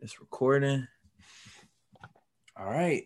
it's 0.00 0.20
recording. 0.20 0.86
All 2.56 2.66
right. 2.66 3.04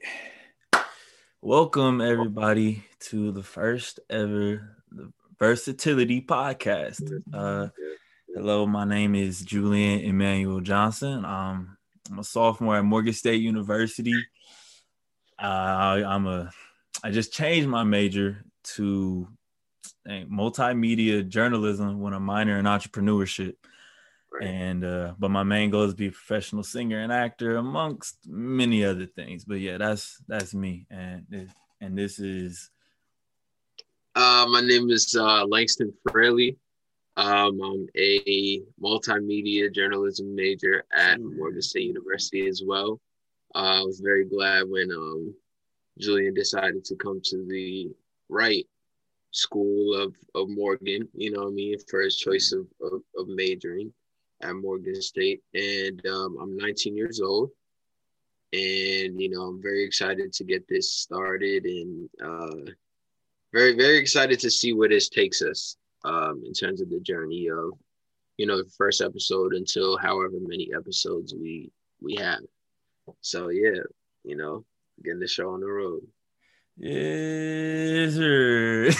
Welcome 1.41 2.01
everybody 2.01 2.85
to 3.09 3.33
the 3.33 3.43
first 3.43 4.01
ever 4.11 4.77
the 4.91 5.13
versatility 5.39 6.21
podcast. 6.21 7.03
Uh 7.33 7.69
hello, 8.35 8.67
my 8.67 8.85
name 8.85 9.15
is 9.15 9.41
Julian 9.41 10.01
Emmanuel 10.01 10.61
Johnson. 10.61 11.25
Um 11.25 11.77
I'm 12.11 12.19
a 12.19 12.25
sophomore 12.25 12.77
at 12.77 12.85
Morgan 12.85 13.15
State 13.15 13.41
University. 13.41 14.27
Uh, 15.39 16.03
I'm 16.07 16.27
a 16.27 16.51
I 17.03 17.11
just 17.11 17.33
changed 17.33 17.69
my 17.69 17.85
major 17.85 18.45
to 18.75 19.29
multimedia 20.09 21.27
journalism 21.27 22.01
with 22.01 22.15
a 22.15 22.21
minor 22.21 22.59
in 22.59 22.67
entrepreneurship. 22.67 23.55
Right. 24.33 24.49
And 24.49 24.85
uh, 24.85 25.13
but 25.19 25.31
my 25.31 25.43
main 25.43 25.71
goal 25.71 25.83
is 25.83 25.93
to 25.93 25.97
be 25.97 26.07
a 26.07 26.13
professional 26.13 26.63
singer 26.63 27.01
and 27.01 27.13
actor, 27.13 27.57
amongst 27.57 28.17
many 28.27 28.83
other 28.85 29.05
things. 29.05 29.45
But 29.45 29.61
yeah, 29.61 29.77
that's 29.77 30.23
that's 30.27 30.55
me, 30.55 30.87
and 30.91 31.51
and 31.81 31.99
this 31.99 32.19
is. 32.19 32.71
Uh, 34.15 34.47
my 34.49 34.61
name 34.61 34.91
is 34.91 35.15
uh, 35.19 35.45
Langston 35.47 35.93
Fraley. 36.11 36.57
Um, 37.17 37.61
I'm 37.63 37.89
a 37.97 38.63
multimedia 38.83 39.75
journalism 39.75 40.35
major 40.35 40.85
at 40.95 41.21
Morgan 41.21 41.61
State 41.61 41.85
University 41.85 42.47
as 42.47 42.63
well. 42.67 43.01
Uh, 43.55 43.81
I 43.81 43.83
was 43.83 44.01
very 44.01 44.25
glad 44.25 44.69
when 44.69 44.91
um, 44.91 45.35
Julian 45.99 46.33
decided 46.33 46.85
to 46.87 46.97
come 46.97 47.21
to 47.25 47.45
the 47.47 47.91
right 48.31 48.67
school 49.31 49.95
of, 49.95 50.15
of 50.35 50.49
Morgan, 50.49 51.09
you 51.15 51.33
know 51.33 51.43
what 51.43 51.49
I 51.49 51.53
mean, 51.53 51.77
for 51.89 52.01
his 52.01 52.17
choice 52.17 52.53
of, 52.53 52.67
of, 52.81 53.03
of 53.19 53.29
majoring 53.29 53.93
at 54.43 54.55
Morgan 54.55 55.01
State, 55.01 55.43
and 55.55 56.05
um, 56.07 56.37
I'm 56.41 56.57
19 56.57 56.97
years 56.97 57.21
old, 57.21 57.51
and 58.53 59.21
you 59.21 59.31
know 59.31 59.43
I'm 59.43 59.63
very 59.63 59.85
excited 59.85 60.33
to 60.35 60.45
get 60.45 60.69
this 60.69 60.93
started, 60.93 61.65
and 61.65 62.09
uh, 62.23 62.71
very 63.53 63.75
very 63.75 63.99
excited 63.99 64.41
to 64.41 64.51
see 64.51 64.73
where 64.73 64.89
this 64.89 65.09
takes 65.09 65.43
us 65.43 65.77
um, 66.05 66.43
in 66.47 66.53
terms 66.53 66.81
of 66.81 66.91
the 66.91 67.01
journey 67.01 67.49
of 67.49 67.73
you 68.37 68.47
know 68.47 68.57
the 68.57 68.71
first 68.77 69.01
episode 69.01 69.55
until 69.55 69.97
however 69.97 70.37
many 70.41 70.71
episodes 70.75 71.35
we 71.35 71.71
we 72.01 72.15
have. 72.17 72.41
So 73.21 73.49
yeah, 73.49 73.83
you 74.25 74.37
know, 74.37 74.65
getting 75.03 75.21
the 75.21 75.29
show 75.29 75.51
on 75.51 75.61
the 75.61 75.67
road. 75.67 76.03
Yes, 76.79 78.15
sir. 78.15 78.91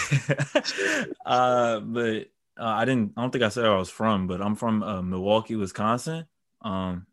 uh, 1.25 1.79
but 1.79 2.27
uh, 2.59 2.65
I 2.65 2.85
didn't. 2.85 3.13
I 3.17 3.21
don't 3.21 3.31
think 3.31 3.43
I 3.43 3.49
said 3.49 3.63
where 3.63 3.73
I 3.73 3.79
was 3.79 3.89
from, 3.89 4.27
but 4.27 4.41
I'm 4.41 4.55
from 4.55 4.83
uh, 4.83 5.01
Milwaukee, 5.01 5.55
Wisconsin. 5.55 6.25
Um, 6.61 7.07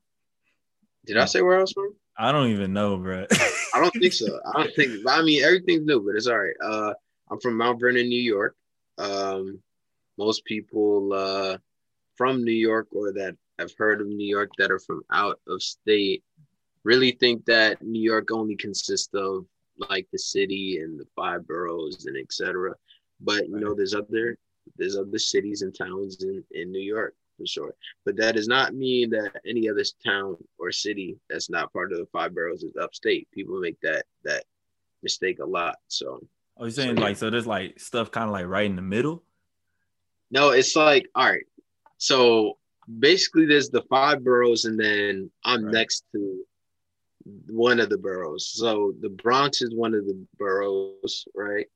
did 1.07 1.17
I 1.17 1.25
say 1.25 1.43
where 1.43 1.59
I 1.59 1.63
was 1.63 1.73
from? 1.73 1.95
I 2.17 2.33
don't 2.33 2.51
even 2.51 2.73
know, 2.73 2.99
bro. 2.99 3.27
I 3.75 3.81
don't 3.81 3.93
think 3.93 4.13
so. 4.13 4.39
I 4.55 4.63
don't 4.63 4.75
think. 4.75 5.07
I 5.09 5.23
mean, 5.23 5.43
everything's 5.43 5.87
new, 5.87 6.01
but 6.01 6.17
it's 6.17 6.27
all 6.27 6.39
right. 6.39 6.55
Uh, 6.63 6.95
I'm 7.31 7.41
from 7.41 7.57
Mount 7.57 7.81
Vernon, 7.81 8.09
New 8.09 8.21
York. 8.21 8.55
Um, 8.99 9.61
most 10.19 10.45
people 10.45 11.13
uh, 11.15 11.57
from 12.17 12.45
New 12.45 12.53
York 12.53 12.89
or 12.93 13.13
that 13.13 13.37
have 13.59 13.73
heard 13.79 14.01
of 14.01 14.07
New 14.07 14.27
York 14.27 14.51
that 14.59 14.71
are 14.71 14.79
from 14.79 15.03
out 15.11 15.41
of 15.49 15.63
state 15.63 16.23
really 16.85 17.13
think 17.13 17.45
that 17.47 17.83
New 17.83 18.03
York 18.03 18.31
only 18.31 18.57
consists 18.57 19.13
of 19.15 19.47
like 19.89 20.07
the 20.13 20.19
city 20.19 20.79
and 20.83 20.99
the 20.99 21.07
five 21.17 21.47
boroughs 21.47 22.07
and 22.07 22.17
etc. 22.17 22.75
But 23.21 23.49
you 23.49 23.61
know, 23.61 23.75
there's 23.75 23.95
other 23.95 24.37
there's 24.77 24.97
other 24.97 25.19
cities 25.19 25.63
and 25.63 25.77
towns 25.77 26.23
in, 26.23 26.45
in 26.53 26.71
New 26.71 26.81
York 26.81 27.15
for 27.39 27.47
sure. 27.47 27.75
But 28.05 28.17
that 28.17 28.37
does 28.37 28.49
not 28.49 28.75
mean 28.75 29.11
that 29.11 29.41
any 29.47 29.69
other 29.69 29.85
town 30.05 30.37
or 30.59 30.73
city 30.73 31.19
that's 31.29 31.51
not 31.51 31.73
part 31.73 31.93
of 31.93 31.99
the 31.99 32.07
five 32.13 32.35
boroughs 32.35 32.63
is 32.63 32.77
upstate. 32.77 33.29
People 33.33 33.59
make 33.61 33.81
that 33.81 34.05
that 34.25 34.45
mistake 35.03 35.39
a 35.41 35.47
lot. 35.47 35.77
So 35.89 36.21
Oh, 36.61 36.65
you're 36.65 36.73
saying 36.73 36.97
so, 36.97 37.03
like 37.03 37.17
so 37.17 37.31
there's 37.31 37.47
like 37.47 37.81
stuff 37.81 38.11
kind 38.11 38.27
of 38.27 38.33
like 38.33 38.47
right 38.47 38.67
in 38.67 38.77
the 38.77 38.83
middle? 38.83 39.23
No, 40.31 40.51
it's 40.51 40.77
like 40.77 41.09
all 41.15 41.31
right. 41.31 41.47
So 41.97 42.59
basically 42.99 43.47
there's 43.47 43.71
the 43.71 43.83
five 43.89 44.23
boroughs 44.23 44.67
and 44.67 44.79
then 44.79 45.31
I'm 45.43 45.65
right. 45.65 45.73
next 45.73 46.05
to 46.13 46.45
one 47.49 47.81
of 47.81 47.89
the 47.89 47.97
boroughs. 47.97 48.47
So 48.47 48.93
the 49.01 49.09
Bronx 49.09 49.63
is 49.63 49.75
one 49.75 49.95
of 49.95 50.05
the 50.05 50.23
boroughs, 50.39 51.25
right? 51.35 51.67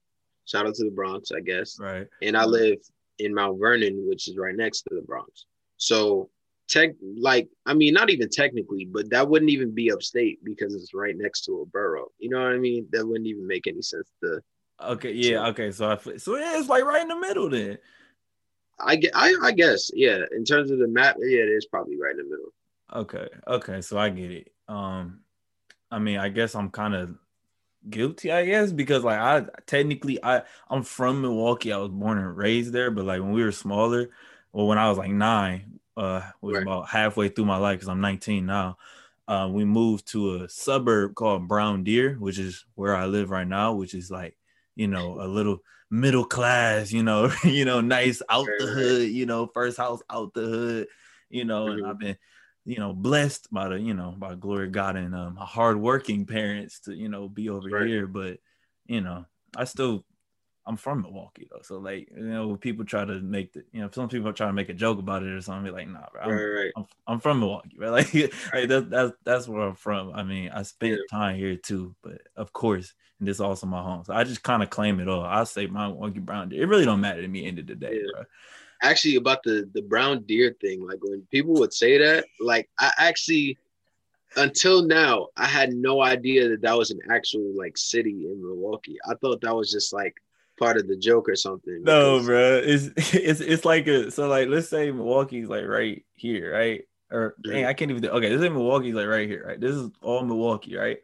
Shout 0.47 0.67
out 0.67 0.75
to 0.75 0.85
the 0.85 0.91
Bronx, 0.91 1.31
I 1.33 1.41
guess. 1.41 1.79
Right. 1.81 2.07
And 2.23 2.37
I 2.37 2.45
live 2.45 2.79
in 3.19 3.35
Mount 3.35 3.59
Vernon, 3.59 4.07
which 4.09 4.29
is 4.29 4.37
right 4.37 4.57
next 4.57 4.83
to 4.83 4.95
the 4.95 5.03
Bronx. 5.03 5.47
So 5.77 6.31
tech 6.69 6.91
like 7.19 7.49
I 7.67 7.75
mean 7.75 7.95
not 7.95 8.11
even 8.11 8.29
technically, 8.31 8.87
but 8.87 9.11
that 9.11 9.29
wouldn't 9.29 9.51
even 9.51 9.75
be 9.75 9.93
upstate 9.93 10.43
because 10.45 10.75
it's 10.75 10.95
right 10.95 11.17
next 11.17 11.43
to 11.43 11.61
a 11.61 11.67
borough. 11.67 12.09
You 12.19 12.31
know 12.31 12.43
what 12.43 12.53
I 12.53 12.59
mean? 12.59 12.87
That 12.93 13.07
wouldn't 13.07 13.27
even 13.27 13.47
make 13.47 13.67
any 13.67 13.83
sense 13.83 14.11
to 14.23 14.41
Okay, 14.83 15.13
yeah, 15.13 15.45
so, 15.45 15.51
okay. 15.51 15.71
So 15.71 15.91
I 15.91 16.17
so 16.17 16.37
yeah, 16.37 16.59
it's 16.59 16.69
like 16.69 16.85
right 16.85 17.03
in 17.03 17.09
the 17.09 17.19
middle 17.19 17.49
then. 17.49 17.79
I, 18.81 19.01
I 19.15 19.35
I 19.43 19.53
guess, 19.53 19.91
yeah. 19.95 20.19
In 20.33 20.45
terms 20.45 20.71
of 20.71 20.79
the 20.79 20.89
map, 20.89 21.17
yeah, 21.21 21.43
it 21.43 21.49
is 21.49 21.67
probably 21.67 21.97
right 21.97 22.11
in 22.11 22.19
the 22.19 22.25
middle. 22.25 22.53
Okay, 22.93 23.29
okay, 23.47 23.81
so 23.81 23.99
I 23.99 24.11
get 24.11 24.31
it. 24.31 24.53
Um 24.69 25.21
I 25.91 25.99
mean, 25.99 26.19
I 26.19 26.29
guess 26.29 26.55
I'm 26.55 26.71
kind 26.71 26.95
of 26.95 27.15
guilty, 27.89 28.33
I 28.33 28.47
guess, 28.47 28.73
because 28.73 29.05
like 29.05 29.19
I 29.19 29.47
technically 29.67 30.23
I 30.23 30.43
I'm 30.69 30.83
from 30.83 31.23
Milwaukee. 31.23 31.73
I 31.73 31.79
was 31.79 31.91
born 31.91 32.19
and 32.19 32.37
raised 32.37 32.73
there, 32.73 32.91
but 32.91 33.05
like 33.05 33.21
when 33.21 33.33
we 33.33 33.43
were 33.43 33.53
smaller, 33.53 34.11
or 34.53 34.69
when 34.69 34.79
I 34.79 34.89
was 34.89 34.99
like 34.99 35.11
nine, 35.11 35.81
uh, 35.97 36.23
was 36.41 36.57
right. 36.57 36.63
about 36.63 36.89
halfway 36.89 37.29
through 37.29 37.47
my 37.47 37.57
life 37.57 37.79
because 37.79 37.89
I'm 37.89 38.01
19 38.01 38.47
now. 38.47 38.79
Uh, 39.27 39.49
we 39.51 39.65
moved 39.65 40.07
to 40.09 40.43
a 40.43 40.49
suburb 40.49 41.15
called 41.15 41.49
Brown 41.49 41.83
Deer, 41.83 42.17
which 42.19 42.39
is 42.39 42.65
where 42.75 42.95
I 42.95 43.07
live 43.07 43.31
right 43.31 43.49
now, 43.49 43.73
which 43.75 43.95
is 43.95 44.11
like 44.11 44.37
you 44.77 44.89
know 44.89 45.21
a 45.21 45.27
little 45.27 45.61
middle 45.91 46.25
class, 46.25 46.93
you 46.93 47.03
know, 47.03 47.31
you 47.45 47.65
know, 47.65 47.81
nice 47.81 48.21
out 48.29 48.47
the 48.59 48.67
hood, 48.67 49.11
you 49.11 49.27
know, 49.27 49.47
first 49.47 49.79
house 49.79 50.03
out 50.11 50.35
the 50.35 50.43
hood, 50.43 50.87
you 51.31 51.45
know, 51.45 51.69
and 51.69 51.81
mm-hmm. 51.81 51.91
I've 51.91 51.99
been 51.99 52.17
you 52.65 52.79
know, 52.79 52.93
blessed 52.93 53.53
by 53.53 53.69
the, 53.69 53.79
you 53.79 53.95
know, 53.95 54.15
by 54.17 54.35
glory 54.35 54.67
of 54.67 54.73
God 54.73 54.97
and 54.97 55.15
um, 55.15 55.37
hardworking 55.37 56.25
parents 56.25 56.81
to, 56.81 56.95
you 56.95 57.09
know, 57.09 57.29
be 57.29 57.51
over 57.51 57.69
right. 57.69 57.87
here. 57.87 58.07
But, 58.07 58.39
you 58.87 59.01
know, 59.01 59.27
I 59.55 59.65
still, 59.65 60.05
I'm 60.67 60.79
from 60.79 61.03
Milwaukee 61.03 61.47
though. 61.51 61.61
So 61.63 61.79
like, 61.79 62.09
you 62.17 62.23
know, 62.23 62.57
people 62.57 62.87
try 62.87 63.05
to 63.05 63.21
make 63.21 63.53
the, 63.53 63.65
you 63.71 63.83
know, 63.83 63.91
some 63.93 64.09
people 64.09 64.33
try 64.33 64.47
to 64.47 64.53
make 64.55 64.71
a 64.71 64.75
joke 64.75 64.99
about 64.99 65.23
it 65.23 65.33
or 65.33 65.43
something. 65.43 65.65
Be 65.65 65.71
like, 65.71 65.89
nah, 65.89 66.07
bro, 66.11 66.23
I'm, 66.23 66.31
right, 66.31 66.43
right. 66.43 66.73
I'm, 66.75 66.87
I'm, 67.07 67.21
from 67.21 67.41
Milwaukee, 67.41 67.77
right? 67.79 67.91
Like, 68.15 68.33
right. 68.53 68.69
That, 68.69 68.89
that's, 68.89 69.13
that's 69.25 69.49
where 69.49 69.61
I'm 69.61 69.75
from. 69.75 70.13
I 70.15 70.23
mean, 70.23 70.49
I 70.49 70.63
spent 70.63 70.93
yeah. 70.93 71.19
time 71.19 71.37
here 71.37 71.57
too, 71.57 71.95
but 72.03 72.23
of 72.35 72.55
course, 72.55 72.95
and 73.19 73.29
this 73.29 73.37
is 73.37 73.41
also 73.43 73.67
my 73.67 73.83
home. 73.83 74.05
So 74.05 74.15
I 74.15 74.25
just 74.25 74.43
kind 74.43 74.63
of 74.63 74.71
claim 74.71 75.01
it 75.01 75.09
all. 75.09 75.23
I 75.23 75.45
say 75.45 75.67
my 75.67 75.89
Milwaukee 75.89 76.19
Brown 76.19 76.51
It 76.51 76.67
really 76.67 76.87
don't 76.87 77.03
matter 77.03 77.21
to 77.21 77.29
me 77.29 77.47
end 77.47 77.59
of 77.59 77.67
the 77.67 77.75
day, 77.75 77.97
yeah. 77.97 78.11
bro 78.13 78.25
actually 78.85 79.17
about 79.17 79.43
the 79.43 79.69
the 79.73 79.83
brown 79.83 80.23
deer 80.23 80.55
thing. 80.61 80.87
Like 80.87 81.03
when 81.03 81.23
people 81.31 81.55
would 81.55 81.73
say 81.73 81.99
that, 81.99 82.25
like 82.41 82.69
I 82.79 82.93
actually 82.99 83.59
until 84.37 84.83
now 84.83 85.29
I 85.37 85.47
had 85.47 85.73
no 85.73 86.03
idea 86.03 86.49
that 86.49 86.63
that 86.63 86.77
was 86.77 86.91
an 86.91 87.01
actual 87.11 87.53
like 87.57 87.77
city 87.77 88.27
in 88.31 88.43
Milwaukee. 88.43 88.97
I 89.09 89.15
thought 89.15 89.41
that 89.41 89.55
was 89.55 89.71
just 89.71 89.93
like 89.93 90.15
part 90.59 90.77
of 90.77 90.89
the 90.89 90.97
joke 90.97 91.29
or 91.29 91.37
something. 91.37 91.83
No, 91.83 92.23
bro, 92.23 92.61
it's 92.65 92.91
it's 93.15 93.41
it's 93.41 93.65
like 93.65 93.87
a 93.87 94.11
so 94.11 94.29
like 94.29 94.49
let's 94.49 94.69
say 94.69 94.91
Milwaukee's 94.91 95.49
like 95.49 95.67
right 95.67 96.05
here, 96.15 96.53
right? 96.53 96.83
Or 97.11 97.37
dang, 97.43 97.67
I 97.67 97.75
can't 97.75 97.91
even. 97.91 98.07
Okay, 98.07 98.29
this 98.29 98.43
is 98.43 98.51
Milwaukee's 98.51 98.95
like 98.95 99.07
right 99.07 99.29
here, 99.29 99.45
right? 99.47 99.61
This 99.61 99.77
is 99.77 99.91
all 100.03 100.25
Milwaukee, 100.25 100.77
right? 100.77 100.99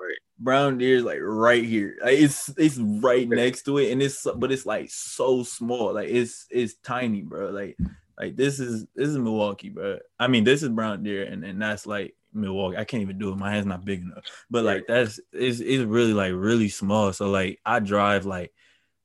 Right. 0.00 0.16
Brown 0.38 0.78
Deer 0.78 0.96
is 0.96 1.04
like 1.04 1.18
right 1.20 1.64
here. 1.64 1.96
Like 2.02 2.18
it's 2.18 2.48
it's 2.56 2.78
right 2.78 3.28
next 3.28 3.62
to 3.64 3.78
it, 3.78 3.92
and 3.92 4.02
it's 4.02 4.26
but 4.36 4.50
it's 4.50 4.64
like 4.64 4.88
so 4.90 5.42
small. 5.42 5.94
Like 5.94 6.08
it's 6.08 6.46
it's 6.50 6.74
tiny, 6.76 7.20
bro. 7.20 7.50
Like 7.50 7.76
like 8.18 8.36
this 8.36 8.58
is 8.60 8.86
this 8.94 9.08
is 9.08 9.18
Milwaukee, 9.18 9.68
bro. 9.68 9.98
I 10.18 10.28
mean, 10.28 10.44
this 10.44 10.62
is 10.62 10.70
Brown 10.70 11.02
Deer, 11.02 11.24
and, 11.24 11.44
and 11.44 11.60
that's 11.60 11.86
like 11.86 12.14
Milwaukee. 12.32 12.76
I 12.76 12.84
can't 12.84 13.02
even 13.02 13.18
do 13.18 13.30
it. 13.32 13.36
My 13.36 13.50
hand's 13.50 13.66
not 13.66 13.84
big 13.84 14.02
enough. 14.02 14.24
But 14.50 14.64
like 14.64 14.84
that's 14.86 15.20
it's 15.32 15.60
it's 15.60 15.84
really 15.84 16.14
like 16.14 16.32
really 16.34 16.68
small. 16.68 17.12
So 17.12 17.30
like 17.30 17.60
I 17.64 17.80
drive 17.80 18.26
like 18.26 18.52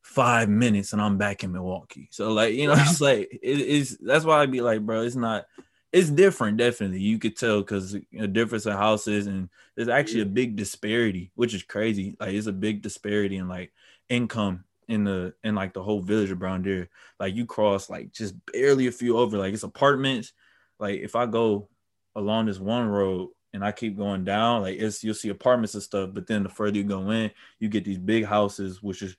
five 0.03 0.49
minutes 0.49 0.93
and 0.93 1.01
I'm 1.01 1.17
back 1.17 1.43
in 1.43 1.51
Milwaukee. 1.51 2.07
So 2.11 2.31
like 2.31 2.53
you 2.53 2.67
know, 2.67 2.75
it's 2.77 3.01
like 3.01 3.29
it, 3.31 3.59
it's 3.59 3.97
that's 3.97 4.25
why 4.25 4.41
I'd 4.41 4.51
be 4.51 4.61
like, 4.61 4.81
bro, 4.81 5.01
it's 5.01 5.15
not 5.15 5.45
it's 5.95 6.09
different, 6.09 6.57
definitely. 6.57 6.99
You 6.99 7.17
could 7.17 7.37
tell 7.37 7.61
because 7.61 7.95
a 8.19 8.27
difference 8.27 8.65
of 8.65 8.73
houses 8.73 9.27
and 9.27 9.47
there's 9.75 9.87
actually 9.87 10.23
a 10.23 10.25
big 10.25 10.57
disparity, 10.57 11.31
which 11.35 11.53
is 11.53 11.63
crazy. 11.63 12.17
Like 12.19 12.33
it's 12.33 12.47
a 12.47 12.51
big 12.51 12.81
disparity 12.81 13.37
in 13.37 13.47
like 13.47 13.71
income 14.09 14.65
in 14.89 15.05
the 15.05 15.33
in 15.45 15.55
like 15.55 15.73
the 15.73 15.81
whole 15.81 16.01
village 16.01 16.31
of 16.31 16.39
Brown 16.39 16.63
Deer. 16.63 16.89
Like 17.17 17.33
you 17.33 17.45
cross 17.45 17.89
like 17.89 18.11
just 18.11 18.35
barely 18.51 18.87
a 18.87 18.91
few 18.91 19.17
over. 19.17 19.37
Like 19.37 19.53
it's 19.53 19.63
apartments. 19.63 20.33
Like 20.79 20.99
if 20.99 21.15
I 21.15 21.27
go 21.27 21.69
along 22.17 22.47
this 22.47 22.59
one 22.59 22.89
road 22.89 23.29
and 23.53 23.63
I 23.63 23.71
keep 23.71 23.95
going 23.95 24.25
down, 24.25 24.63
like 24.63 24.77
it's 24.77 25.01
you'll 25.01 25.13
see 25.13 25.29
apartments 25.29 25.75
and 25.75 25.83
stuff. 25.83 26.09
But 26.11 26.27
then 26.27 26.43
the 26.43 26.49
further 26.49 26.75
you 26.75 26.83
go 26.83 27.09
in, 27.11 27.31
you 27.57 27.69
get 27.69 27.85
these 27.85 27.99
big 27.99 28.25
houses, 28.25 28.83
which 28.83 29.01
is 29.01 29.15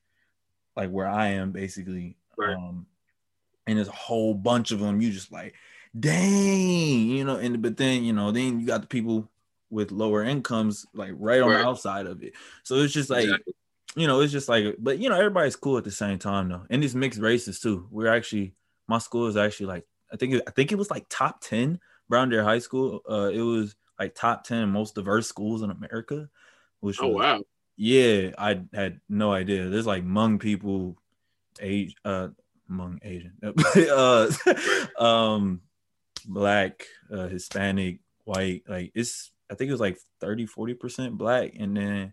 like 0.77 0.91
where 0.91 1.09
I 1.09 1.29
am 1.29 1.53
basically. 1.53 2.19
Right. 2.37 2.55
Um, 2.55 2.85
and 3.67 3.79
there's 3.79 3.89
a 3.89 3.93
whole 3.93 4.35
bunch 4.35 4.73
of 4.73 4.81
them. 4.81 5.01
You 5.01 5.11
just 5.11 5.33
like 5.33 5.55
dang, 5.99 7.09
you 7.09 7.25
know, 7.25 7.37
and 7.37 7.63
but 7.63 7.77
then 7.77 8.05
you 8.05 8.13
know, 8.13 8.31
then 8.31 8.61
you 8.61 8.67
got 8.67 8.83
the 8.83 8.87
people 8.87 9.29
with 9.71 9.91
lower 9.91 10.23
incomes 10.23 10.87
like 10.95 11.13
right 11.17 11.41
on 11.41 11.51
right. 11.51 11.59
the 11.59 11.67
outside 11.67 12.07
of 12.07 12.23
it. 12.23 12.35
So 12.63 12.77
it's 12.77 12.93
just 12.93 13.11
like 13.11 13.25
exactly. 13.25 13.55
you 13.97 14.07
know, 14.07 14.21
it's 14.21 14.33
just 14.33 14.49
like, 14.49 14.77
but 14.79 14.99
you 14.99 15.09
know, 15.09 15.17
everybody's 15.17 15.57
cool 15.57 15.79
at 15.79 15.85
the 15.85 15.91
same 15.91 16.19
time 16.19 16.49
though, 16.49 16.65
and 16.71 16.83
these 16.83 16.95
mixed 16.95 17.21
races 17.21 17.61
too. 17.61 17.87
We're 17.91 18.13
actually 18.15 18.55
my 18.89 18.99
school 18.99 19.27
is 19.27 19.37
actually 19.37 19.67
like 19.67 19.87
I 20.13 20.17
think 20.17 20.35
it, 20.35 20.43
I 20.47 20.51
think 20.51 20.73
it 20.73 20.79
was 20.79 20.91
like 20.91 21.07
top 21.09 21.41
ten 21.41 21.81
Brown 22.09 22.29
Deer 22.29 22.45
High 22.45 22.61
School. 22.61 23.01
Uh, 23.09 23.31
it 23.33 23.41
was 23.41 23.75
like 23.99 24.15
top 24.15 24.45
ten 24.45 24.69
most 24.69 24.95
diverse 24.95 25.29
schools 25.29 25.63
in 25.63 25.71
America. 25.71 26.29
Which 26.81 27.01
oh 27.01 27.09
was, 27.09 27.25
wow, 27.25 27.43
yeah, 27.77 28.31
I 28.39 28.61
had 28.73 29.01
no 29.09 29.33
idea. 29.33 29.69
There's 29.69 29.87
like 29.87 30.05
Hmong 30.05 30.41
people, 30.41 30.97
age, 31.61 31.95
uh, 32.05 32.29
Hmong 32.71 32.99
Asian, 33.03 33.33
uh, 33.91 35.03
um, 35.03 35.63
black, 36.27 36.85
uh, 37.13 37.29
Hispanic, 37.29 38.01
white. 38.25 38.63
Like 38.69 38.93
it's, 38.95 39.31
I 39.51 39.55
think 39.55 39.69
it 39.69 39.73
was 39.73 39.81
like 39.81 39.99
30, 40.21 40.47
40 40.47 40.75
percent 40.75 41.19
black, 41.19 41.53
and 41.59 41.77
then 41.77 42.13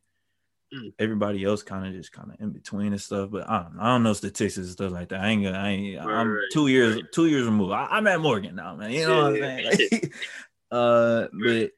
mm. 0.74 0.94
everybody 1.00 1.44
else 1.44 1.64
kind 1.64 1.86
of 1.86 1.94
just 1.94 2.12
kind 2.12 2.32
of 2.32 2.40
in 2.40 2.52
between 2.52 2.94
and 2.94 3.02
stuff. 3.02 3.30
But 3.32 3.50
I 3.50 3.64
don't, 3.64 3.80
I 3.80 3.86
don't 3.88 4.04
know 4.04 4.14
statistics 4.14 4.58
and 4.58 4.68
stuff 4.68 4.92
like 4.92 5.10
that. 5.10 5.22
I 5.22 5.30
ain't 5.30 5.44
gonna, 5.44 5.58
I 5.58 5.70
ain't, 5.70 6.06
right, 6.06 6.16
I'm 6.16 6.38
two 6.52 6.68
years, 6.68 6.96
right. 6.96 7.12
two 7.12 7.28
years 7.28 7.46
removed. 7.46 7.74
I, 7.74 7.98
am 7.98 8.08
at 8.08 8.22
Morgan 8.22 8.56
now, 8.56 8.76
man. 8.76 8.92
You 8.92 9.08
know 9.08 9.24
what 9.24 9.34
I'm 9.34 9.40
saying? 9.40 9.66
Like, 9.92 10.14
uh, 10.72 11.28
but, 11.46 11.72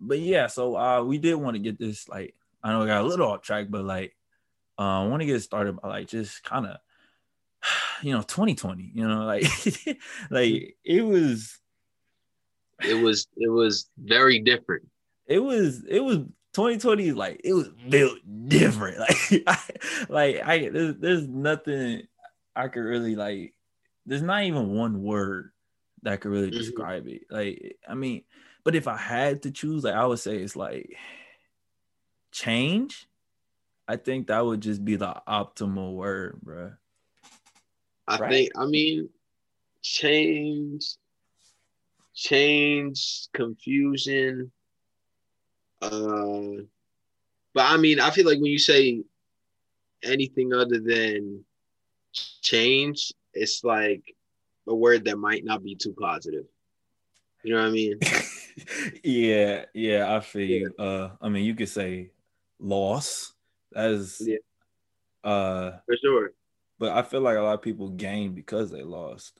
but 0.00 0.18
yeah. 0.18 0.46
So 0.46 0.76
uh, 0.76 1.02
we 1.02 1.18
did 1.18 1.34
want 1.34 1.54
to 1.54 1.62
get 1.62 1.78
this 1.78 2.08
like 2.08 2.34
I 2.62 2.72
know 2.72 2.82
I 2.82 2.86
got 2.86 3.02
a 3.02 3.06
little 3.06 3.30
off 3.30 3.42
track, 3.42 3.66
but 3.70 3.84
like 3.84 4.14
uh, 4.78 5.02
I 5.02 5.06
want 5.06 5.20
to 5.20 5.26
get 5.26 5.40
started 5.42 5.80
by 5.80 5.88
like 5.88 6.08
just 6.08 6.42
kind 6.42 6.66
of 6.66 6.76
you 8.02 8.12
know 8.12 8.22
2020 8.22 8.92
you 8.94 9.06
know 9.06 9.24
like 9.24 9.44
like 10.30 10.76
it 10.84 11.02
was 11.02 11.58
it 12.84 12.94
was 12.94 13.26
it 13.36 13.48
was 13.48 13.88
very 13.98 14.38
different 14.40 14.86
it 15.26 15.38
was 15.38 15.84
it 15.88 16.00
was 16.00 16.18
2020 16.54 17.12
like 17.12 17.40
it 17.44 17.52
was 17.52 17.68
built 17.88 18.18
different 18.48 18.98
like 19.30 19.42
I, 19.46 19.58
like 20.08 20.42
i 20.44 20.68
there's, 20.68 20.96
there's 20.96 21.28
nothing 21.28 22.02
i 22.56 22.68
could 22.68 22.80
really 22.80 23.16
like 23.16 23.54
there's 24.06 24.22
not 24.22 24.42
even 24.42 24.70
one 24.70 25.02
word 25.02 25.52
that 26.02 26.20
could 26.20 26.30
really 26.30 26.48
mm-hmm. 26.48 26.58
describe 26.58 27.06
it 27.06 27.22
like 27.30 27.76
i 27.88 27.94
mean 27.94 28.22
but 28.64 28.74
if 28.74 28.88
i 28.88 28.96
had 28.96 29.42
to 29.42 29.50
choose 29.50 29.84
like 29.84 29.94
i 29.94 30.04
would 30.04 30.18
say 30.18 30.36
it's 30.36 30.56
like 30.56 30.96
change, 32.32 33.08
I 33.88 33.96
think 33.96 34.28
that 34.28 34.44
would 34.44 34.60
just 34.60 34.84
be 34.84 34.96
the 34.96 35.20
optimal 35.28 35.94
word, 35.94 36.40
bro. 36.42 36.72
I 38.06 38.18
right? 38.18 38.30
think, 38.30 38.52
I 38.56 38.66
mean, 38.66 39.08
change, 39.82 40.94
change, 42.14 43.28
confusion. 43.32 44.50
Uh, 45.80 46.62
but 47.54 47.64
I 47.66 47.76
mean, 47.76 48.00
I 48.00 48.10
feel 48.10 48.26
like 48.26 48.36
when 48.36 48.46
you 48.46 48.58
say 48.58 49.02
anything 50.02 50.52
other 50.52 50.78
than 50.78 51.44
change, 52.42 53.12
it's 53.34 53.64
like 53.64 54.14
a 54.66 54.74
word 54.74 55.04
that 55.06 55.16
might 55.16 55.44
not 55.44 55.62
be 55.62 55.74
too 55.74 55.94
positive. 55.98 56.44
You 57.42 57.54
know 57.54 57.60
what 57.60 57.68
I 57.68 57.72
mean? 57.72 57.98
yeah, 59.04 59.64
yeah, 59.72 60.14
I 60.14 60.20
feel 60.20 60.46
you. 60.46 60.74
Uh, 60.78 61.10
I 61.20 61.28
mean, 61.28 61.44
you 61.44 61.54
could 61.54 61.68
say 61.68 62.10
loss. 62.58 63.32
As 63.74 64.20
yeah. 64.20 64.38
uh 65.22 65.78
for 65.86 65.96
sure. 66.02 66.32
But 66.80 66.92
I 66.92 67.02
feel 67.02 67.20
like 67.20 67.36
a 67.36 67.40
lot 67.40 67.54
of 67.54 67.62
people 67.62 67.90
gain 67.90 68.34
because 68.34 68.70
they 68.70 68.82
lost. 68.82 69.38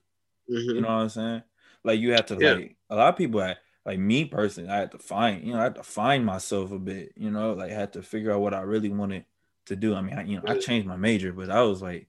Mm-hmm. 0.48 0.76
You 0.76 0.80
know 0.82 0.88
what 0.88 0.94
I'm 0.94 1.08
saying? 1.08 1.42
Like 1.84 2.00
you 2.00 2.12
have 2.12 2.26
to 2.26 2.36
yeah. 2.38 2.52
like 2.52 2.76
a 2.90 2.96
lot 2.96 3.08
of 3.08 3.16
people 3.16 3.40
had, 3.40 3.58
like 3.86 3.98
me 3.98 4.24
personally, 4.24 4.68
I 4.68 4.78
had 4.78 4.92
to 4.92 4.98
find, 4.98 5.46
you 5.46 5.52
know, 5.52 5.60
I 5.60 5.64
had 5.64 5.76
to 5.76 5.82
find 5.82 6.24
myself 6.24 6.72
a 6.72 6.78
bit, 6.78 7.12
you 7.16 7.30
know, 7.30 7.54
like 7.54 7.70
I 7.70 7.74
had 7.74 7.94
to 7.94 8.02
figure 8.02 8.32
out 8.32 8.40
what 8.40 8.54
I 8.54 8.60
really 8.60 8.90
wanted 8.90 9.24
to 9.66 9.76
do. 9.76 9.94
I 9.94 10.00
mean, 10.00 10.18
I, 10.18 10.24
you 10.24 10.36
know, 10.36 10.44
I 10.46 10.58
changed 10.58 10.86
my 10.86 10.96
major, 10.96 11.32
but 11.32 11.48
that 11.48 11.60
was 11.60 11.80
like 11.80 12.08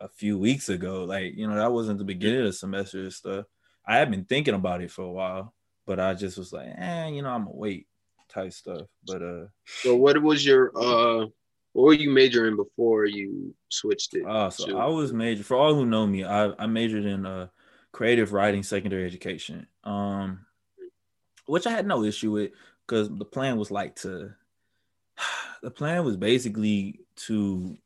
a 0.00 0.08
few 0.08 0.38
weeks 0.38 0.68
ago. 0.68 1.04
Like, 1.04 1.34
you 1.34 1.48
know, 1.48 1.56
that 1.56 1.72
wasn't 1.72 1.98
the 1.98 2.04
beginning 2.04 2.40
of 2.40 2.46
the 2.46 2.52
semester 2.52 3.00
and 3.00 3.12
stuff. 3.12 3.46
I 3.86 3.96
had 3.96 4.10
been 4.10 4.24
thinking 4.24 4.54
about 4.54 4.82
it 4.82 4.90
for 4.90 5.02
a 5.02 5.10
while, 5.10 5.54
but 5.86 6.00
I 6.00 6.14
just 6.14 6.38
was 6.38 6.52
like, 6.52 6.68
eh, 6.76 7.08
you 7.08 7.22
know, 7.22 7.30
I'm 7.30 7.44
gonna 7.44 7.56
wait 7.56 7.86
type 8.28 8.52
stuff. 8.52 8.86
But 9.06 9.22
uh 9.22 9.46
so 9.82 9.96
what 9.96 10.20
was 10.22 10.44
your 10.44 10.72
uh 10.76 11.26
what 11.72 11.84
were 11.84 11.92
you 11.94 12.10
majoring 12.10 12.56
before 12.56 13.04
you 13.04 13.54
switched 13.68 14.14
it? 14.14 14.26
Uh 14.26 14.50
so 14.50 14.66
to- 14.66 14.78
I 14.78 14.86
was 14.86 15.12
major 15.12 15.42
for 15.42 15.56
all 15.56 15.74
who 15.74 15.86
know 15.86 16.06
me, 16.06 16.24
I, 16.24 16.52
I 16.58 16.66
majored 16.66 17.04
in 17.04 17.26
uh 17.26 17.48
creative 17.94 18.32
writing 18.32 18.62
secondary 18.62 19.06
education. 19.06 19.66
Um 19.84 20.40
which 21.46 21.66
I 21.66 21.70
had 21.70 21.86
no 21.86 22.04
issue 22.04 22.32
with 22.32 22.52
because 22.86 23.08
the 23.08 23.24
plan 23.24 23.56
was 23.56 23.70
like 23.70 23.96
to 23.96 24.34
the 25.62 25.70
plan 25.70 26.04
was 26.04 26.16
basically 26.16 27.00
to 27.16 27.76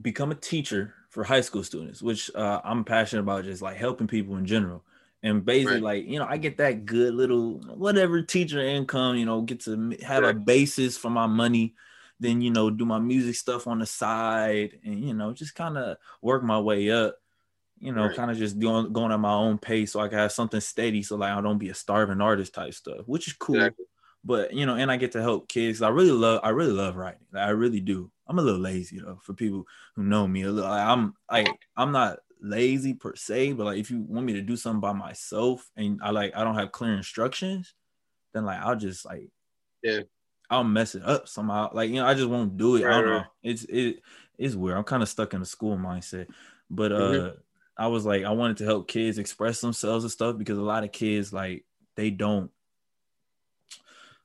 become 0.00 0.30
a 0.30 0.36
teacher 0.36 0.94
for 1.08 1.24
high 1.24 1.40
school 1.40 1.64
students, 1.64 2.02
which 2.02 2.30
uh, 2.36 2.60
I'm 2.62 2.84
passionate 2.84 3.22
about, 3.22 3.44
just 3.44 3.62
like 3.62 3.76
helping 3.76 4.06
people 4.06 4.36
in 4.36 4.46
general 4.46 4.84
and 5.22 5.44
basically 5.44 5.74
right. 5.74 5.82
like 5.82 6.06
you 6.06 6.18
know 6.18 6.26
i 6.28 6.36
get 6.36 6.56
that 6.56 6.86
good 6.86 7.14
little 7.14 7.58
whatever 7.74 8.22
teacher 8.22 8.58
income 8.58 9.16
you 9.16 9.26
know 9.26 9.42
get 9.42 9.60
to 9.60 9.96
have 10.02 10.22
right. 10.22 10.34
a 10.34 10.38
basis 10.38 10.96
for 10.96 11.10
my 11.10 11.26
money 11.26 11.74
then 12.20 12.40
you 12.40 12.50
know 12.50 12.70
do 12.70 12.84
my 12.84 12.98
music 12.98 13.34
stuff 13.34 13.66
on 13.66 13.78
the 13.78 13.86
side 13.86 14.78
and 14.84 15.04
you 15.04 15.12
know 15.12 15.32
just 15.32 15.54
kind 15.54 15.76
of 15.76 15.96
work 16.22 16.42
my 16.42 16.58
way 16.58 16.90
up 16.90 17.19
you 17.80 17.92
know 17.92 18.06
right. 18.06 18.16
kind 18.16 18.30
of 18.30 18.36
just 18.36 18.58
going 18.58 18.92
going 18.92 19.12
at 19.12 19.20
my 19.20 19.32
own 19.32 19.58
pace 19.58 19.92
so 19.92 20.00
i 20.00 20.08
can 20.08 20.18
have 20.18 20.32
something 20.32 20.60
steady 20.60 21.02
so 21.02 21.16
like 21.16 21.32
i 21.32 21.40
don't 21.40 21.58
be 21.58 21.70
a 21.70 21.74
starving 21.74 22.20
artist 22.20 22.54
type 22.54 22.74
stuff 22.74 23.00
which 23.06 23.26
is 23.26 23.32
cool 23.34 23.56
exactly. 23.56 23.84
but 24.24 24.52
you 24.52 24.66
know 24.66 24.76
and 24.76 24.90
i 24.90 24.96
get 24.96 25.12
to 25.12 25.22
help 25.22 25.48
kids 25.48 25.82
i 25.82 25.88
really 25.88 26.10
love 26.10 26.40
i 26.42 26.50
really 26.50 26.72
love 26.72 26.96
writing 26.96 27.26
like, 27.32 27.46
i 27.46 27.50
really 27.50 27.80
do 27.80 28.10
i'm 28.26 28.38
a 28.38 28.42
little 28.42 28.60
lazy 28.60 28.98
though 28.98 29.18
for 29.22 29.32
people 29.32 29.66
who 29.96 30.04
know 30.04 30.28
me 30.28 30.42
a 30.42 30.50
little 30.50 30.70
like, 30.70 30.86
i'm 30.86 31.14
like 31.30 31.48
i'm 31.76 31.92
not 31.92 32.18
lazy 32.42 32.94
per 32.94 33.14
se, 33.14 33.52
but 33.52 33.64
like 33.64 33.78
if 33.78 33.90
you 33.90 34.00
want 34.00 34.26
me 34.26 34.32
to 34.34 34.42
do 34.42 34.56
something 34.56 34.80
by 34.80 34.92
myself 34.92 35.70
and 35.76 36.00
I 36.02 36.10
like 36.10 36.36
I 36.36 36.44
don't 36.44 36.54
have 36.54 36.72
clear 36.72 36.94
instructions, 36.94 37.74
then 38.32 38.44
like 38.44 38.60
I'll 38.60 38.76
just 38.76 39.04
like 39.04 39.30
yeah, 39.82 40.00
I'll 40.48 40.64
mess 40.64 40.94
it 40.94 41.02
up 41.04 41.28
somehow. 41.28 41.70
Like 41.72 41.90
you 41.90 41.96
know, 41.96 42.06
I 42.06 42.14
just 42.14 42.28
won't 42.28 42.56
do 42.56 42.76
it. 42.76 42.84
Right, 42.84 42.94
I 42.94 43.00
don't 43.00 43.10
right. 43.10 43.20
know. 43.20 43.26
It's 43.42 43.64
it 43.64 44.00
it's 44.38 44.54
weird. 44.54 44.76
I'm 44.76 44.84
kind 44.84 45.02
of 45.02 45.08
stuck 45.08 45.34
in 45.34 45.42
a 45.42 45.46
school 45.46 45.76
mindset. 45.76 46.28
But 46.68 46.92
uh 46.92 46.98
mm-hmm. 46.98 47.38
I 47.80 47.86
was 47.86 48.04
like 48.04 48.24
I 48.24 48.30
wanted 48.32 48.58
to 48.58 48.66
help 48.66 48.88
kids 48.88 49.16
express 49.16 49.62
themselves 49.62 50.04
and 50.04 50.10
stuff 50.10 50.36
because 50.36 50.58
a 50.58 50.62
lot 50.62 50.84
of 50.84 50.92
kids 50.92 51.32
like 51.32 51.64
they 51.96 52.10
don't 52.10 52.50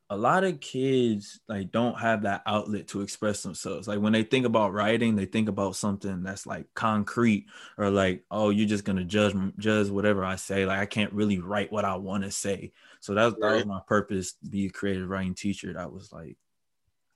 a 0.09 0.17
lot 0.17 0.43
of 0.43 0.59
kids 0.59 1.39
like 1.47 1.71
don't 1.71 1.97
have 1.97 2.23
that 2.23 2.43
outlet 2.45 2.89
to 2.89 2.99
express 2.99 3.41
themselves. 3.43 3.87
Like 3.87 4.01
when 4.01 4.11
they 4.11 4.23
think 4.23 4.45
about 4.45 4.73
writing 4.73 5.15
they 5.15 5.25
think 5.25 5.47
about 5.47 5.77
something 5.77 6.21
that's 6.21 6.45
like 6.45 6.65
concrete 6.73 7.45
or 7.77 7.89
like 7.89 8.25
oh 8.29 8.49
you're 8.49 8.67
just 8.67 8.83
gonna 8.83 9.05
judge 9.05 9.33
judge 9.57 9.89
whatever 9.89 10.25
i 10.25 10.35
say. 10.35 10.65
Like 10.65 10.79
i 10.79 10.85
can't 10.85 11.13
really 11.13 11.39
write 11.39 11.71
what 11.71 11.85
i 11.85 11.95
want 11.95 12.25
to 12.25 12.31
say. 12.31 12.73
So 12.99 13.13
that, 13.13 13.23
right. 13.23 13.39
that 13.39 13.55
was 13.55 13.65
my 13.65 13.79
purpose 13.87 14.33
be 14.49 14.65
a 14.65 14.69
creative 14.69 15.07
writing 15.07 15.33
teacher 15.33 15.71
that 15.71 15.93
was 15.93 16.11
like 16.11 16.35